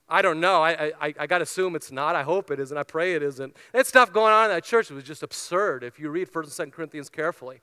I 0.09 0.21
don't 0.21 0.41
know. 0.41 0.63
I, 0.63 0.93
I, 1.01 1.15
I 1.21 1.27
got 1.27 1.39
to 1.39 1.45
assume 1.45 1.75
it's 1.75 1.91
not. 1.91 2.15
I 2.15 2.23
hope 2.23 2.51
it 2.51 2.61
isn't. 2.61 2.77
I 2.77 2.83
pray 2.83 3.15
it 3.15 3.23
isn't. 3.23 3.57
That 3.73 3.87
stuff 3.87 4.13
going 4.13 4.33
on 4.33 4.45
in 4.45 4.51
that 4.51 4.65
church 4.65 4.91
was 4.91 5.05
just 5.05 5.23
absurd 5.23 5.85
if 5.85 5.99
you 5.99 6.11
read 6.11 6.31
1st 6.31 6.61
and 6.61 6.71
2nd 6.71 6.73
Corinthians 6.75 7.09
carefully. 7.09 7.61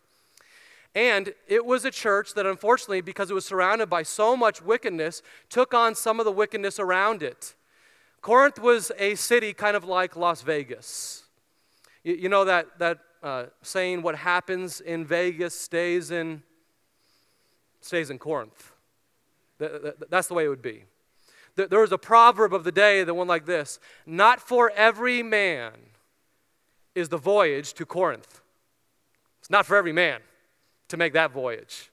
And 0.96 1.34
it 1.48 1.66
was 1.66 1.86
a 1.86 1.92
church 1.92 2.34
that, 2.34 2.48
unfortunately, 2.48 3.02
because 3.02 3.30
it 3.30 3.36
was 3.36 3.46
surrounded 3.46 3.90
by 3.90 4.02
so 4.02 4.36
much 4.36 4.62
wickedness, 4.62 5.22
took 5.50 5.74
on 5.74 5.94
some 5.94 6.20
of 6.20 6.26
the 6.26 6.32
wickedness 6.32 6.80
around 6.80 7.22
it. 7.22 7.54
Corinth 8.22 8.60
was 8.60 8.92
a 8.98 9.16
city 9.16 9.54
kind 9.54 9.78
of 9.78 9.84
like 9.84 10.16
Las 10.16 10.42
Vegas. 10.42 11.26
You, 12.04 12.16
you 12.16 12.30
know 12.30 12.46
that, 12.46 12.80
that 12.80 13.00
uh, 13.22 13.46
saying, 13.62 14.02
what 14.02 14.16
happens 14.16 14.82
in 14.82 15.06
Vegas 15.06 15.54
stays 15.54 16.10
in 16.10 16.42
stays 17.82 18.10
in 18.10 18.20
Corinth. 18.20 18.72
That's 19.58 20.28
the 20.28 20.34
way 20.34 20.46
it 20.46 20.50
would 20.50 20.62
be. 20.62 20.84
There 21.56 21.80
was 21.80 21.92
a 21.92 21.98
proverb 21.98 22.54
of 22.54 22.64
the 22.64 22.72
day 22.72 23.04
that 23.04 23.14
went 23.14 23.28
like 23.28 23.46
this 23.46 23.80
Not 24.06 24.40
for 24.40 24.72
every 24.76 25.22
man 25.24 25.74
is 26.96 27.10
the 27.10 27.18
voyage 27.18 27.74
to 27.74 27.86
Corinth. 27.86 28.42
It's 29.40 29.50
not 29.50 29.66
for 29.66 29.76
every 29.76 29.94
man 29.94 30.22
to 30.90 30.98
make 30.98 31.14
that 31.14 31.32
voyage. 31.32 31.92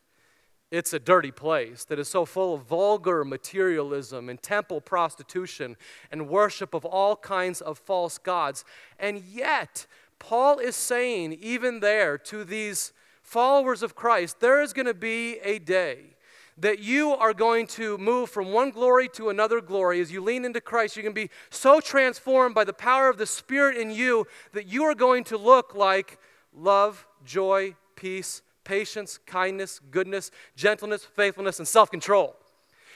It's 0.70 0.92
a 0.92 0.98
dirty 0.98 1.30
place 1.30 1.84
that 1.84 1.98
is 1.98 2.08
so 2.08 2.24
full 2.24 2.54
of 2.54 2.62
vulgar 2.62 3.24
materialism 3.24 4.28
and 4.28 4.42
temple 4.42 4.80
prostitution 4.80 5.76
and 6.10 6.28
worship 6.28 6.74
of 6.74 6.84
all 6.84 7.14
kinds 7.16 7.60
of 7.60 7.78
false 7.78 8.18
gods. 8.18 8.64
And 8.98 9.20
yet, 9.20 9.86
Paul 10.18 10.58
is 10.58 10.74
saying, 10.74 11.34
even 11.34 11.80
there, 11.80 12.18
to 12.18 12.42
these 12.42 12.92
followers 13.26 13.82
of 13.82 13.94
Christ, 13.94 14.40
there 14.40 14.62
is 14.62 14.72
going 14.72 14.86
to 14.86 14.94
be 14.94 15.38
a 15.42 15.58
day 15.58 16.14
that 16.58 16.78
you 16.78 17.10
are 17.10 17.34
going 17.34 17.66
to 17.66 17.98
move 17.98 18.30
from 18.30 18.52
one 18.52 18.70
glory 18.70 19.08
to 19.08 19.28
another 19.28 19.60
glory. 19.60 20.00
As 20.00 20.10
you 20.10 20.22
lean 20.22 20.44
into 20.44 20.60
Christ, 20.60 20.96
you're 20.96 21.02
going 21.02 21.14
to 21.14 21.20
be 21.20 21.30
so 21.50 21.80
transformed 21.80 22.54
by 22.54 22.64
the 22.64 22.72
power 22.72 23.10
of 23.10 23.18
the 23.18 23.26
Spirit 23.26 23.76
in 23.76 23.90
you 23.90 24.26
that 24.52 24.66
you 24.66 24.84
are 24.84 24.94
going 24.94 25.24
to 25.24 25.36
look 25.36 25.74
like 25.74 26.18
love, 26.54 27.06
joy, 27.24 27.74
peace, 27.96 28.42
patience, 28.64 29.18
kindness, 29.26 29.80
goodness, 29.90 30.30
gentleness, 30.54 31.04
faithfulness, 31.04 31.58
and 31.58 31.68
self 31.68 31.90
control. 31.90 32.36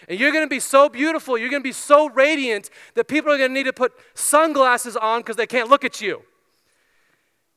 And 0.08 0.18
you're 0.18 0.32
going 0.32 0.44
to 0.44 0.48
be 0.48 0.60
so 0.60 0.88
beautiful, 0.88 1.36
you're 1.36 1.50
going 1.50 1.62
to 1.62 1.68
be 1.68 1.72
so 1.72 2.08
radiant 2.08 2.70
that 2.94 3.08
people 3.08 3.30
are 3.32 3.36
going 3.36 3.50
to 3.50 3.54
need 3.54 3.64
to 3.64 3.72
put 3.72 3.92
sunglasses 4.14 4.96
on 4.96 5.20
because 5.20 5.36
they 5.36 5.46
can't 5.46 5.68
look 5.68 5.84
at 5.84 6.00
you. 6.00 6.22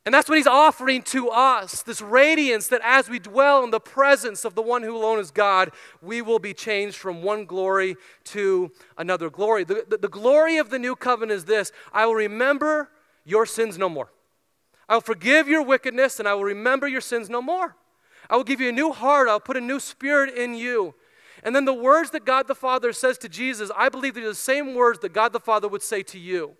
And 0.06 0.14
that's 0.14 0.28
what 0.28 0.36
he's 0.36 0.46
offering 0.46 1.02
to 1.02 1.30
us 1.30 1.82
this 1.82 2.02
radiance 2.02 2.68
that 2.68 2.82
as 2.84 3.08
we 3.08 3.18
dwell 3.18 3.64
in 3.64 3.70
the 3.70 3.80
presence 3.80 4.44
of 4.44 4.54
the 4.54 4.60
one 4.60 4.82
who 4.82 4.94
alone 4.94 5.18
is 5.18 5.30
God, 5.30 5.70
we 6.02 6.20
will 6.20 6.38
be 6.38 6.52
changed 6.52 6.96
from 6.96 7.22
one 7.22 7.46
glory 7.46 7.96
to 8.24 8.70
another 8.98 9.30
glory. 9.30 9.64
The, 9.64 9.86
the, 9.88 9.96
the, 9.96 10.08
glory 10.08 10.58
of 10.58 10.68
the 10.68 10.78
new 10.78 10.94
covenant 10.94 11.32
is 11.32 11.44
this 11.46 11.72
I 11.90 12.04
will 12.04 12.14
remember 12.14 12.90
your 13.24 13.46
sins 13.46 13.78
no 13.78 13.88
more. 13.88 14.12
I 14.90 14.94
will 14.94 15.00
forgive 15.00 15.48
your 15.48 15.62
wickedness 15.62 16.18
and 16.18 16.28
I 16.28 16.34
will 16.34 16.44
remember 16.44 16.86
your 16.86 17.00
sins 17.00 17.30
no 17.30 17.40
more. 17.40 17.74
I 18.28 18.36
will 18.36 18.44
give 18.44 18.60
you 18.60 18.68
a 18.68 18.72
new 18.72 18.92
heart, 18.92 19.28
I'll 19.28 19.40
put 19.40 19.56
a 19.56 19.60
new 19.60 19.80
spirit 19.80 20.34
in 20.34 20.54
you. 20.54 20.94
And 21.42 21.56
then 21.56 21.64
the 21.64 21.74
words 21.74 22.10
that 22.10 22.24
God 22.26 22.46
the 22.46 22.54
Father 22.54 22.92
says 22.92 23.16
to 23.18 23.28
Jesus, 23.28 23.70
I 23.76 23.88
believe 23.88 24.14
they're 24.14 24.24
the 24.26 24.34
same 24.34 24.74
words 24.74 24.98
that 25.00 25.12
God 25.14 25.32
the 25.32 25.40
Father 25.40 25.68
would 25.68 25.82
say 25.82 26.02
to 26.04 26.18
you. 26.18 26.56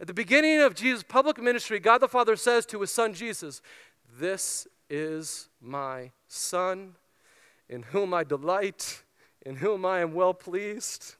At 0.00 0.06
the 0.06 0.14
beginning 0.14 0.60
of 0.60 0.74
Jesus' 0.74 1.04
public 1.04 1.40
ministry, 1.40 1.78
God 1.78 1.98
the 1.98 2.08
Father 2.08 2.36
says 2.36 2.66
to 2.66 2.80
his 2.80 2.90
son 2.90 3.14
Jesus, 3.14 3.62
This 4.18 4.66
is 4.90 5.48
my 5.60 6.10
son 6.26 6.96
in 7.68 7.82
whom 7.82 8.12
I 8.12 8.24
delight, 8.24 9.02
in 9.42 9.56
whom 9.56 9.84
I 9.84 10.00
am 10.00 10.12
well 10.12 10.34
pleased. 10.34 11.14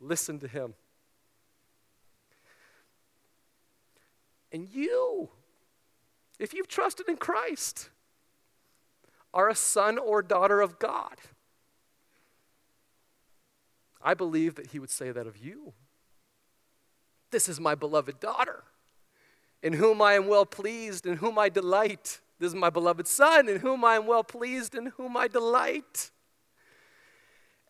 Listen 0.00 0.38
to 0.40 0.48
him. 0.48 0.74
And 4.52 4.68
you, 4.68 5.30
if 6.38 6.54
you've 6.54 6.68
trusted 6.68 7.08
in 7.08 7.16
Christ, 7.16 7.90
are 9.32 9.48
a 9.48 9.54
son 9.54 9.98
or 9.98 10.22
daughter 10.22 10.60
of 10.60 10.78
God. 10.78 11.16
I 14.00 14.14
believe 14.14 14.54
that 14.56 14.68
he 14.68 14.78
would 14.78 14.90
say 14.90 15.10
that 15.10 15.26
of 15.26 15.36
you. 15.36 15.72
This 17.34 17.48
is 17.48 17.58
my 17.58 17.74
beloved 17.74 18.20
daughter, 18.20 18.62
in 19.60 19.72
whom 19.72 20.00
I 20.00 20.12
am 20.12 20.28
well 20.28 20.46
pleased, 20.46 21.04
in 21.04 21.16
whom 21.16 21.36
I 21.36 21.48
delight. 21.48 22.20
This 22.38 22.50
is 22.50 22.54
my 22.54 22.70
beloved 22.70 23.08
son, 23.08 23.48
in 23.48 23.58
whom 23.58 23.84
I 23.84 23.96
am 23.96 24.06
well 24.06 24.22
pleased, 24.22 24.76
in 24.76 24.86
whom 24.98 25.16
I 25.16 25.26
delight. 25.26 26.12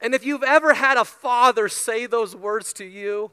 And 0.03 0.15
if 0.15 0.23
you've 0.23 0.43
ever 0.43 0.75
had 0.75 0.99
a 0.99 1.05
father 1.07 1.71
say 1.71 2.05
those 2.05 2.37
words 2.37 2.75
to 2.75 2.85
you, 2.85 3.31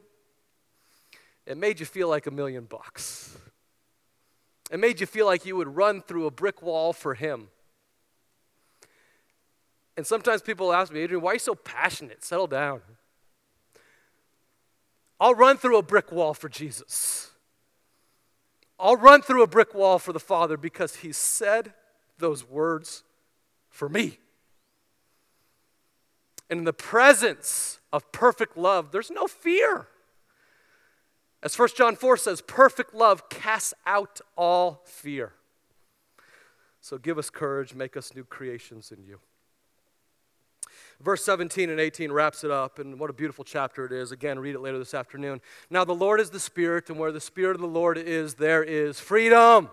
it 1.46 1.58
made 1.58 1.82
you 1.82 1.86
feel 1.86 2.08
like 2.08 2.28
a 2.28 2.32
million 2.32 2.64
bucks. 2.64 3.38
It 4.72 4.80
made 4.80 5.02
you 5.02 5.08
feel 5.08 5.26
like 5.26 5.46
you 5.46 5.58
would 5.58 5.76
run 5.76 6.02
through 6.02 6.28
a 6.28 6.32
brick 6.32 6.62
wall 6.62 6.94
for 6.94 7.14
him. 7.14 7.50
And 9.98 10.08
sometimes 10.08 10.42
people 10.42 10.72
ask 10.72 10.94
me, 10.94 11.02
Adrian, 11.02 11.22
why 11.22 11.32
are 11.32 11.34
you 11.34 11.40
so 11.40 11.56
passionate? 11.56 12.24
Settle 12.24 12.48
down. 12.48 12.80
I'll 15.22 15.36
run 15.36 15.58
through 15.58 15.78
a 15.78 15.84
brick 15.84 16.12
wall 16.12 16.34
for 16.34 16.50
Jesus. 16.50 17.30
I'll 18.80 18.98
run 18.98 19.22
through 19.22 19.44
a 19.44 19.48
brick 19.48 19.76
wall 19.76 20.00
for 20.00 20.12
the 20.12 20.20
Father 20.20 20.58
because 20.58 20.98
He 20.98 21.12
said 21.12 21.74
those 22.18 22.44
words 22.50 23.04
for 23.70 23.88
me. 23.88 24.18
And 26.50 26.62
in 26.62 26.64
the 26.66 26.74
presence 26.74 27.80
of 27.94 28.12
perfect 28.12 28.58
love, 28.58 28.92
there's 28.92 29.12
no 29.12 29.28
fear. 29.28 29.88
As 31.44 31.58
1 31.58 31.70
John 31.78 31.96
4 31.96 32.18
says, 32.18 32.42
perfect 32.42 32.96
love 32.96 33.30
casts 33.30 33.76
out 33.86 34.22
all 34.36 34.82
fear. 34.86 35.34
So 36.82 36.98
give 36.98 37.20
us 37.20 37.30
courage, 37.30 37.76
make 37.76 37.96
us 37.96 38.16
new 38.16 38.24
creations 38.24 38.92
in 38.92 39.04
you. 39.04 39.20
Verse 41.02 41.24
17 41.24 41.70
and 41.72 41.80
18 41.80 42.12
wraps 42.12 42.44
it 42.44 42.52
up, 42.52 42.78
and 42.78 43.00
what 43.00 43.10
a 43.10 43.14
beautiful 43.14 43.44
chapter 43.44 43.86
it 43.86 43.92
is. 43.92 44.12
Again, 44.12 44.38
read 44.38 44.54
it 44.54 44.60
later 44.60 44.78
this 44.78 44.94
afternoon. 44.94 45.42
Now, 45.72 45.84
the 45.84 45.96
Lord 45.96 46.20
is 46.20 46.30
the 46.30 46.40
Spirit, 46.40 46.90
and 46.90 47.00
where 47.00 47.12
the 47.12 47.20
Spirit 47.20 47.56
of 47.56 47.62
the 47.62 47.68
Lord 47.68 47.98
is, 47.98 48.36
there 48.36 48.64
is 48.64 49.00
freedom. 49.00 49.70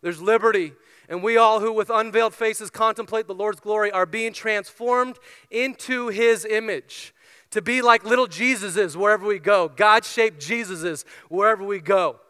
There's 0.00 0.22
liberty. 0.22 0.72
And 1.08 1.24
we 1.24 1.36
all 1.36 1.58
who 1.58 1.72
with 1.72 1.90
unveiled 1.90 2.34
faces 2.34 2.70
contemplate 2.70 3.26
the 3.26 3.34
Lord's 3.34 3.58
glory 3.58 3.90
are 3.90 4.06
being 4.06 4.32
transformed 4.32 5.18
into 5.50 6.06
His 6.06 6.44
image 6.44 7.14
to 7.50 7.60
be 7.60 7.82
like 7.82 8.04
little 8.04 8.28
Jesuses 8.28 8.94
wherever 8.94 9.26
we 9.26 9.40
go, 9.40 9.68
God 9.68 10.04
shaped 10.04 10.40
Jesuses 10.40 11.04
wherever 11.28 11.64
we 11.64 11.80
go. 11.80 12.20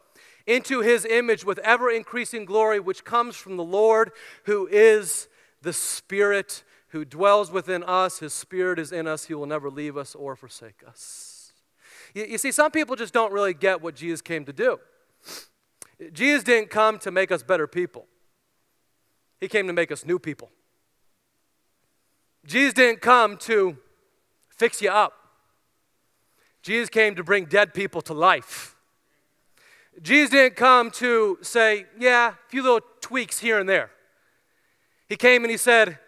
Into 0.46 0.80
His 0.80 1.04
image 1.04 1.44
with 1.44 1.58
ever 1.58 1.90
increasing 1.90 2.46
glory, 2.46 2.80
which 2.80 3.04
comes 3.04 3.36
from 3.36 3.58
the 3.58 3.64
Lord 3.64 4.12
who 4.44 4.66
is 4.66 5.28
the 5.60 5.74
Spirit 5.74 6.64
who 6.90 7.04
dwells 7.04 7.50
within 7.50 7.82
us. 7.84 8.18
His 8.18 8.32
Spirit 8.32 8.78
is 8.78 8.92
in 8.92 9.06
us. 9.06 9.24
He 9.24 9.34
will 9.34 9.46
never 9.46 9.70
leave 9.70 9.96
us 9.96 10.14
or 10.14 10.36
forsake 10.36 10.82
us. 10.86 11.52
You, 12.14 12.24
you, 12.24 12.38
see, 12.38 12.52
some 12.52 12.70
people 12.70 12.96
just 12.96 13.14
don't 13.14 13.32
really 13.32 13.54
get 13.54 13.80
what 13.80 13.94
Jesus 13.94 14.20
came 14.20 14.44
to 14.44 14.52
do. 14.52 14.78
Jesus 16.12 16.42
didn't 16.44 16.70
come 16.70 16.98
to 17.00 17.10
make 17.10 17.30
us 17.30 17.42
better 17.42 17.66
people, 17.66 18.06
He 19.40 19.48
came 19.48 19.66
to 19.66 19.72
make 19.72 19.92
us 19.92 20.04
new 20.04 20.18
people. 20.18 20.50
Jesus 22.46 22.72
didn't 22.72 23.02
come 23.02 23.36
to 23.36 23.76
fix 24.48 24.80
you 24.80 24.90
up, 24.90 25.12
Jesus 26.62 26.88
came 26.88 27.14
to 27.14 27.22
bring 27.22 27.44
dead 27.44 27.74
people 27.74 28.00
to 28.02 28.14
life. 28.14 28.76
Jesus 30.02 30.30
didn't 30.30 30.56
come 30.56 30.90
to 30.92 31.36
say, 31.42 31.84
yeah, 31.98 32.30
a 32.30 32.34
few 32.48 32.62
little 32.62 32.80
tweaks 33.00 33.40
here 33.40 33.58
and 33.58 33.68
there. 33.68 33.90
He 35.08 35.16
came 35.16 35.42
and 35.42 35.50
he 35.50 35.56
said, 35.56 35.98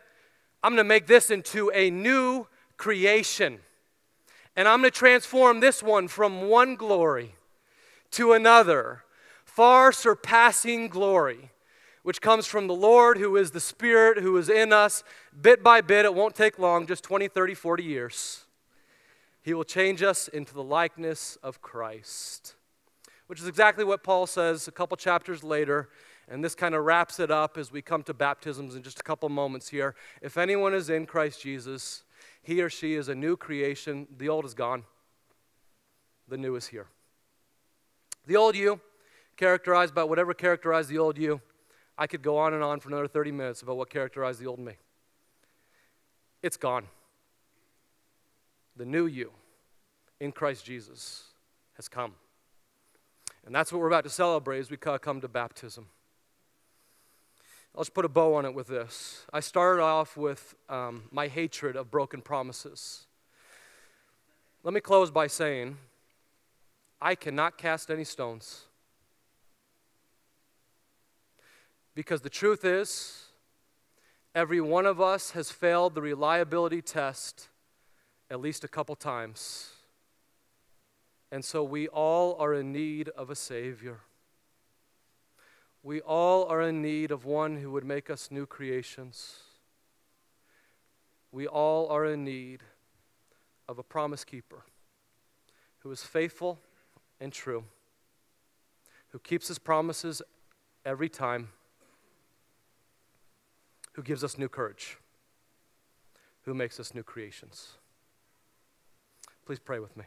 I'm 0.62 0.72
going 0.72 0.84
to 0.84 0.88
make 0.88 1.06
this 1.06 1.30
into 1.30 1.70
a 1.74 1.90
new 1.90 2.46
creation. 2.76 3.58
And 4.54 4.68
I'm 4.68 4.80
going 4.80 4.90
to 4.90 4.98
transform 4.98 5.60
this 5.60 5.82
one 5.82 6.08
from 6.08 6.48
one 6.48 6.76
glory 6.76 7.34
to 8.12 8.32
another, 8.32 9.02
far 9.44 9.92
surpassing 9.92 10.88
glory, 10.88 11.50
which 12.02 12.20
comes 12.20 12.46
from 12.46 12.66
the 12.66 12.74
Lord, 12.74 13.16
who 13.16 13.36
is 13.36 13.52
the 13.52 13.60
Spirit, 13.60 14.18
who 14.18 14.36
is 14.36 14.48
in 14.48 14.72
us. 14.72 15.02
Bit 15.40 15.62
by 15.62 15.80
bit, 15.80 16.04
it 16.04 16.14
won't 16.14 16.34
take 16.34 16.58
long, 16.58 16.86
just 16.86 17.02
20, 17.04 17.28
30, 17.28 17.54
40 17.54 17.82
years. 17.82 18.44
He 19.42 19.54
will 19.54 19.64
change 19.64 20.02
us 20.02 20.28
into 20.28 20.54
the 20.54 20.62
likeness 20.62 21.36
of 21.42 21.62
Christ, 21.62 22.54
which 23.26 23.40
is 23.40 23.48
exactly 23.48 23.84
what 23.84 24.04
Paul 24.04 24.26
says 24.26 24.68
a 24.68 24.72
couple 24.72 24.96
chapters 24.96 25.42
later. 25.42 25.88
And 26.28 26.42
this 26.42 26.54
kind 26.54 26.74
of 26.74 26.84
wraps 26.84 27.20
it 27.20 27.30
up 27.30 27.58
as 27.58 27.72
we 27.72 27.82
come 27.82 28.02
to 28.04 28.14
baptisms 28.14 28.74
in 28.74 28.82
just 28.82 29.00
a 29.00 29.02
couple 29.02 29.28
moments 29.28 29.68
here. 29.68 29.94
If 30.20 30.36
anyone 30.36 30.72
is 30.72 30.88
in 30.88 31.06
Christ 31.06 31.42
Jesus, 31.42 32.04
he 32.42 32.62
or 32.62 32.70
she 32.70 32.94
is 32.94 33.08
a 33.08 33.14
new 33.14 33.36
creation. 33.36 34.06
The 34.16 34.28
old 34.28 34.44
is 34.44 34.54
gone, 34.54 34.84
the 36.28 36.38
new 36.38 36.56
is 36.56 36.68
here. 36.68 36.86
The 38.26 38.36
old 38.36 38.56
you, 38.56 38.80
characterized 39.36 39.94
by 39.94 40.04
whatever 40.04 40.32
characterized 40.32 40.88
the 40.88 40.98
old 40.98 41.18
you, 41.18 41.40
I 41.98 42.06
could 42.06 42.22
go 42.22 42.38
on 42.38 42.54
and 42.54 42.62
on 42.62 42.80
for 42.80 42.88
another 42.88 43.08
30 43.08 43.32
minutes 43.32 43.62
about 43.62 43.76
what 43.76 43.90
characterized 43.90 44.40
the 44.40 44.46
old 44.46 44.58
me. 44.58 44.74
It's 46.42 46.56
gone. 46.56 46.86
The 48.76 48.86
new 48.86 49.06
you 49.06 49.32
in 50.20 50.32
Christ 50.32 50.64
Jesus 50.64 51.24
has 51.74 51.88
come. 51.88 52.14
And 53.44 53.54
that's 53.54 53.72
what 53.72 53.80
we're 53.80 53.88
about 53.88 54.04
to 54.04 54.10
celebrate 54.10 54.60
as 54.60 54.70
we 54.70 54.76
come 54.76 55.20
to 55.20 55.28
baptism. 55.28 55.88
Let's 57.74 57.88
put 57.88 58.04
a 58.04 58.08
bow 58.08 58.34
on 58.34 58.44
it 58.44 58.54
with 58.54 58.66
this. 58.66 59.24
I 59.32 59.40
started 59.40 59.82
off 59.82 60.16
with 60.16 60.54
um, 60.68 61.04
my 61.10 61.28
hatred 61.28 61.74
of 61.74 61.90
broken 61.90 62.20
promises. 62.20 63.06
Let 64.62 64.74
me 64.74 64.80
close 64.80 65.10
by 65.10 65.26
saying 65.26 65.78
I 67.00 67.14
cannot 67.14 67.56
cast 67.56 67.90
any 67.90 68.04
stones. 68.04 68.66
Because 71.94 72.20
the 72.20 72.30
truth 72.30 72.64
is, 72.64 73.24
every 74.34 74.60
one 74.60 74.84
of 74.84 75.00
us 75.00 75.30
has 75.30 75.50
failed 75.50 75.94
the 75.94 76.02
reliability 76.02 76.82
test 76.82 77.48
at 78.30 78.40
least 78.40 78.64
a 78.64 78.68
couple 78.68 78.96
times. 78.96 79.70
And 81.30 81.42
so 81.42 81.64
we 81.64 81.88
all 81.88 82.36
are 82.38 82.54
in 82.54 82.72
need 82.72 83.08
of 83.10 83.30
a 83.30 83.34
Savior. 83.34 84.00
We 85.82 86.00
all 86.00 86.46
are 86.46 86.62
in 86.62 86.80
need 86.80 87.10
of 87.10 87.24
one 87.24 87.56
who 87.56 87.72
would 87.72 87.84
make 87.84 88.08
us 88.08 88.30
new 88.30 88.46
creations. 88.46 89.40
We 91.32 91.46
all 91.46 91.88
are 91.88 92.04
in 92.04 92.24
need 92.24 92.62
of 93.68 93.78
a 93.78 93.82
promise 93.82 94.24
keeper 94.24 94.62
who 95.80 95.90
is 95.90 96.04
faithful 96.04 96.60
and 97.20 97.32
true, 97.32 97.64
who 99.08 99.18
keeps 99.18 99.48
his 99.48 99.58
promises 99.58 100.22
every 100.84 101.08
time, 101.08 101.48
who 103.94 104.02
gives 104.02 104.22
us 104.22 104.38
new 104.38 104.48
courage, 104.48 104.98
who 106.42 106.54
makes 106.54 106.78
us 106.78 106.94
new 106.94 107.02
creations. 107.02 107.72
Please 109.44 109.58
pray 109.58 109.80
with 109.80 109.96
me. 109.96 110.04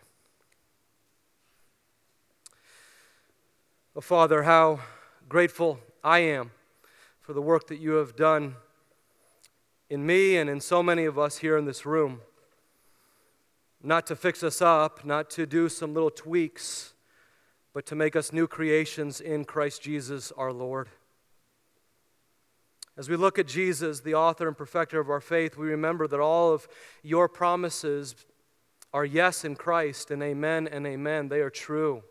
Oh, 3.98 4.02
Father, 4.02 4.44
how 4.44 4.80
grateful 5.28 5.80
I 6.04 6.20
am 6.20 6.52
for 7.20 7.34
the 7.34 7.42
work 7.42 7.68
that 7.68 7.80
you 7.80 7.94
have 7.94 8.16
done 8.16 8.56
in 9.90 10.06
me 10.06 10.38
and 10.38 10.50
in 10.50 10.62
so 10.62 10.84
many 10.84 11.06
of 11.06 11.18
us 11.18 11.38
here 11.38 11.58
in 11.58 11.66
this 11.66 11.86
room. 11.86 12.22
Not 13.82 14.06
to 14.08 14.16
fix 14.16 14.44
us 14.44 14.62
up, 14.62 15.04
not 15.04 15.30
to 15.32 15.46
do 15.46 15.70
some 15.70 15.94
little 15.94 16.12
tweaks, 16.12 16.94
but 17.74 17.86
to 17.88 17.96
make 17.96 18.16
us 18.16 18.32
new 18.32 18.48
creations 18.48 19.20
in 19.20 19.46
Christ 19.46 19.82
Jesus 19.82 20.32
our 20.38 20.54
Lord. 20.54 20.90
As 22.98 23.10
we 23.10 23.16
look 23.16 23.38
at 23.38 23.48
Jesus, 23.48 24.00
the 24.00 24.14
author 24.14 24.48
and 24.48 24.58
perfecter 24.58 25.00
of 25.00 25.10
our 25.10 25.20
faith, 25.20 25.58
we 25.58 25.68
remember 25.68 26.08
that 26.08 26.20
all 26.20 26.54
of 26.54 26.68
your 27.04 27.28
promises 27.28 28.16
are 28.94 29.06
yes 29.06 29.44
in 29.44 29.56
Christ 29.56 30.12
and 30.12 30.24
amen 30.24 30.68
and 30.68 30.88
amen. 30.88 31.28
They 31.28 31.42
are 31.42 31.50
true. 31.50 32.04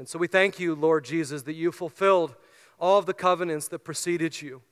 And 0.00 0.08
so 0.08 0.18
we 0.18 0.28
thank 0.28 0.58
you, 0.58 0.74
Lord 0.74 1.04
Jesus, 1.04 1.42
that 1.42 1.52
you 1.52 1.70
fulfilled 1.70 2.34
all 2.78 2.98
of 2.98 3.04
the 3.04 3.12
covenants 3.12 3.68
that 3.68 3.80
preceded 3.80 4.40
you. 4.40 4.62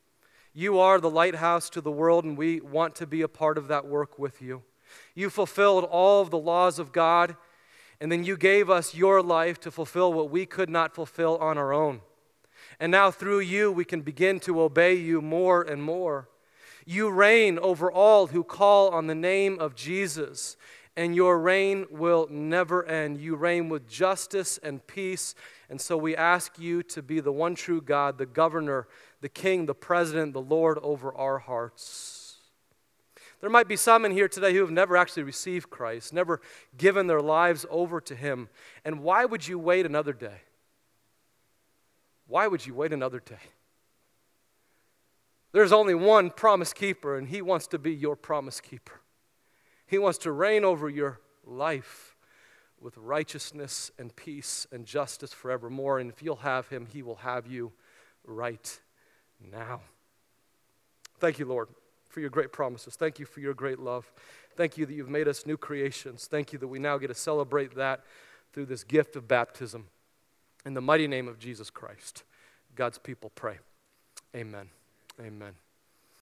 You 0.55 0.79
are 0.79 0.99
the 0.99 1.11
lighthouse 1.11 1.69
to 1.69 1.83
the 1.83 1.91
world, 1.91 2.25
and 2.25 2.35
we 2.35 2.63
want 2.63 2.95
to 2.95 3.07
be 3.07 3.21
a 3.21 3.29
part 3.29 3.59
of 3.59 3.69
that 3.69 3.87
work 3.87 4.19
with 4.19 4.41
you. 4.41 4.63
You 5.15 5.29
fulfilled 5.29 5.85
all 5.85 6.23
of 6.23 6.31
the 6.31 6.39
laws 6.39 6.79
of 6.79 6.93
God 6.93 7.37
and 8.01 8.11
then 8.11 8.25
you 8.25 8.39
gave 8.39 8.71
us 8.71 8.95
your 8.95 9.23
life 9.23 9.61
to 9.61 9.71
fulfill 9.71 10.15
what 10.15 10.31
we 10.31 10.47
could 10.47 10.71
not 10.71 10.95
fulfill 10.95 11.37
on 11.37 11.59
our 11.59 11.75
own. 11.75 12.01
And 12.81 12.91
now 12.91 13.11
through 13.11 13.41
you, 13.41 13.71
we 13.71 13.85
can 13.85 14.01
begin 14.01 14.41
to 14.41 14.63
obey 14.63 14.95
you 14.95 15.21
more 15.21 15.61
and 15.61 15.83
more. 15.83 16.31
You 16.87 17.11
reign 17.11 17.59
over 17.59 17.93
all 17.93 18.29
who 18.29 18.43
call 18.43 18.89
on 18.89 19.09
the 19.09 19.15
name 19.15 19.59
of 19.59 19.75
Jesus, 19.75 20.57
and 20.99 21.15
your 21.15 21.39
reign 21.39 21.87
will 21.91 22.27
never 22.29 22.85
end. 22.85 23.21
You 23.21 23.37
reign 23.37 23.69
with 23.69 23.89
justice 23.89 24.59
and 24.65 24.85
peace. 24.89 25.37
And 25.71 25.81
so 25.81 25.97
we 25.97 26.17
ask 26.17 26.59
you 26.59 26.83
to 26.83 27.03
be 27.03 27.21
the 27.21 27.31
one 27.31 27.55
true 27.55 27.81
God, 27.81 28.19
the 28.19 28.27
governor, 28.27 28.89
the 29.21 29.29
king, 29.29 29.67
the 29.67 29.77
president, 29.77 30.33
the 30.33 30.41
Lord 30.41 30.77
over 30.83 31.15
our 31.15 31.39
hearts. 31.39 32.39
There 33.41 33.49
might 33.49 33.69
be 33.69 33.77
some 33.77 34.05
in 34.05 34.11
here 34.11 34.27
today 34.27 34.53
who 34.53 34.61
have 34.61 34.73
never 34.73 34.97
actually 34.97 35.23
received 35.23 35.71
Christ, 35.71 36.13
never 36.13 36.41
given 36.77 37.07
their 37.07 37.21
lives 37.21 37.65
over 37.71 38.01
to 38.01 38.17
Him. 38.17 38.49
And 38.85 39.01
why 39.01 39.25
would 39.25 39.47
you 39.47 39.57
wait 39.57 39.87
another 39.87 40.13
day? 40.13 40.41
Why 42.27 42.49
would 42.49 42.67
you 42.67 42.75
wait 42.75 42.93
another 42.93 43.21
day? 43.21 43.37
There's 45.53 45.71
only 45.71 45.95
one 45.95 46.31
promise 46.31 46.73
keeper, 46.73 47.17
and 47.17 47.29
He 47.29 47.41
wants 47.41 47.69
to 47.69 47.79
be 47.79 47.95
your 47.95 48.17
promise 48.17 48.61
keeper. 48.61 49.01
He 49.89 49.99
wants 49.99 50.19
to 50.19 50.33
reign 50.33 50.65
over 50.65 50.89
your 50.89 51.21
life 51.45 52.17
with 52.81 52.97
righteousness 52.97 53.91
and 53.99 54.15
peace 54.15 54.67
and 54.71 54.87
justice 54.87 55.33
forevermore. 55.33 55.99
And 55.99 56.11
if 56.11 56.23
you'll 56.23 56.37
have 56.37 56.69
Him, 56.69 56.87
He 56.87 57.03
will 57.03 57.17
have 57.17 57.47
you 57.47 57.73
right 58.25 58.81
now. 59.41 59.81
Thank 61.19 61.41
you, 61.41 61.47
Lord 61.47 61.69
for 62.09 62.21
your 62.21 62.31
great 62.31 62.53
promises. 62.53 62.97
Thank 62.97 63.19
you 63.19 63.27
for 63.27 63.41
your 63.41 63.55
great 63.55 63.79
love. 63.79 64.11
Thank 64.57 64.77
you 64.77 64.87
that 64.87 64.93
you've 64.93 65.09
made 65.09 65.29
us 65.29 65.47
new 65.47 65.57
creations. 65.57 66.27
Thank 66.27 66.53
you 66.53 66.59
that 66.59 66.67
we 66.67 66.79
now 66.79 66.99
get 66.99 67.09
to 67.09 67.15
celebrate 67.15 67.75
that 67.77 68.01
through 68.53 68.67
this 68.67 68.83
gift 68.83 69.15
of 69.15 69.29
baptism. 69.29 69.87
In 70.65 70.75
the 70.75 70.81
mighty 70.81 71.07
name 71.07 71.29
of 71.29 71.39
Jesus 71.39 71.71
Christ, 71.71 72.25
God's 72.75 72.99
people 72.99 73.31
pray. 73.35 73.59
Amen. 74.35 74.69
Amen. 75.21 75.68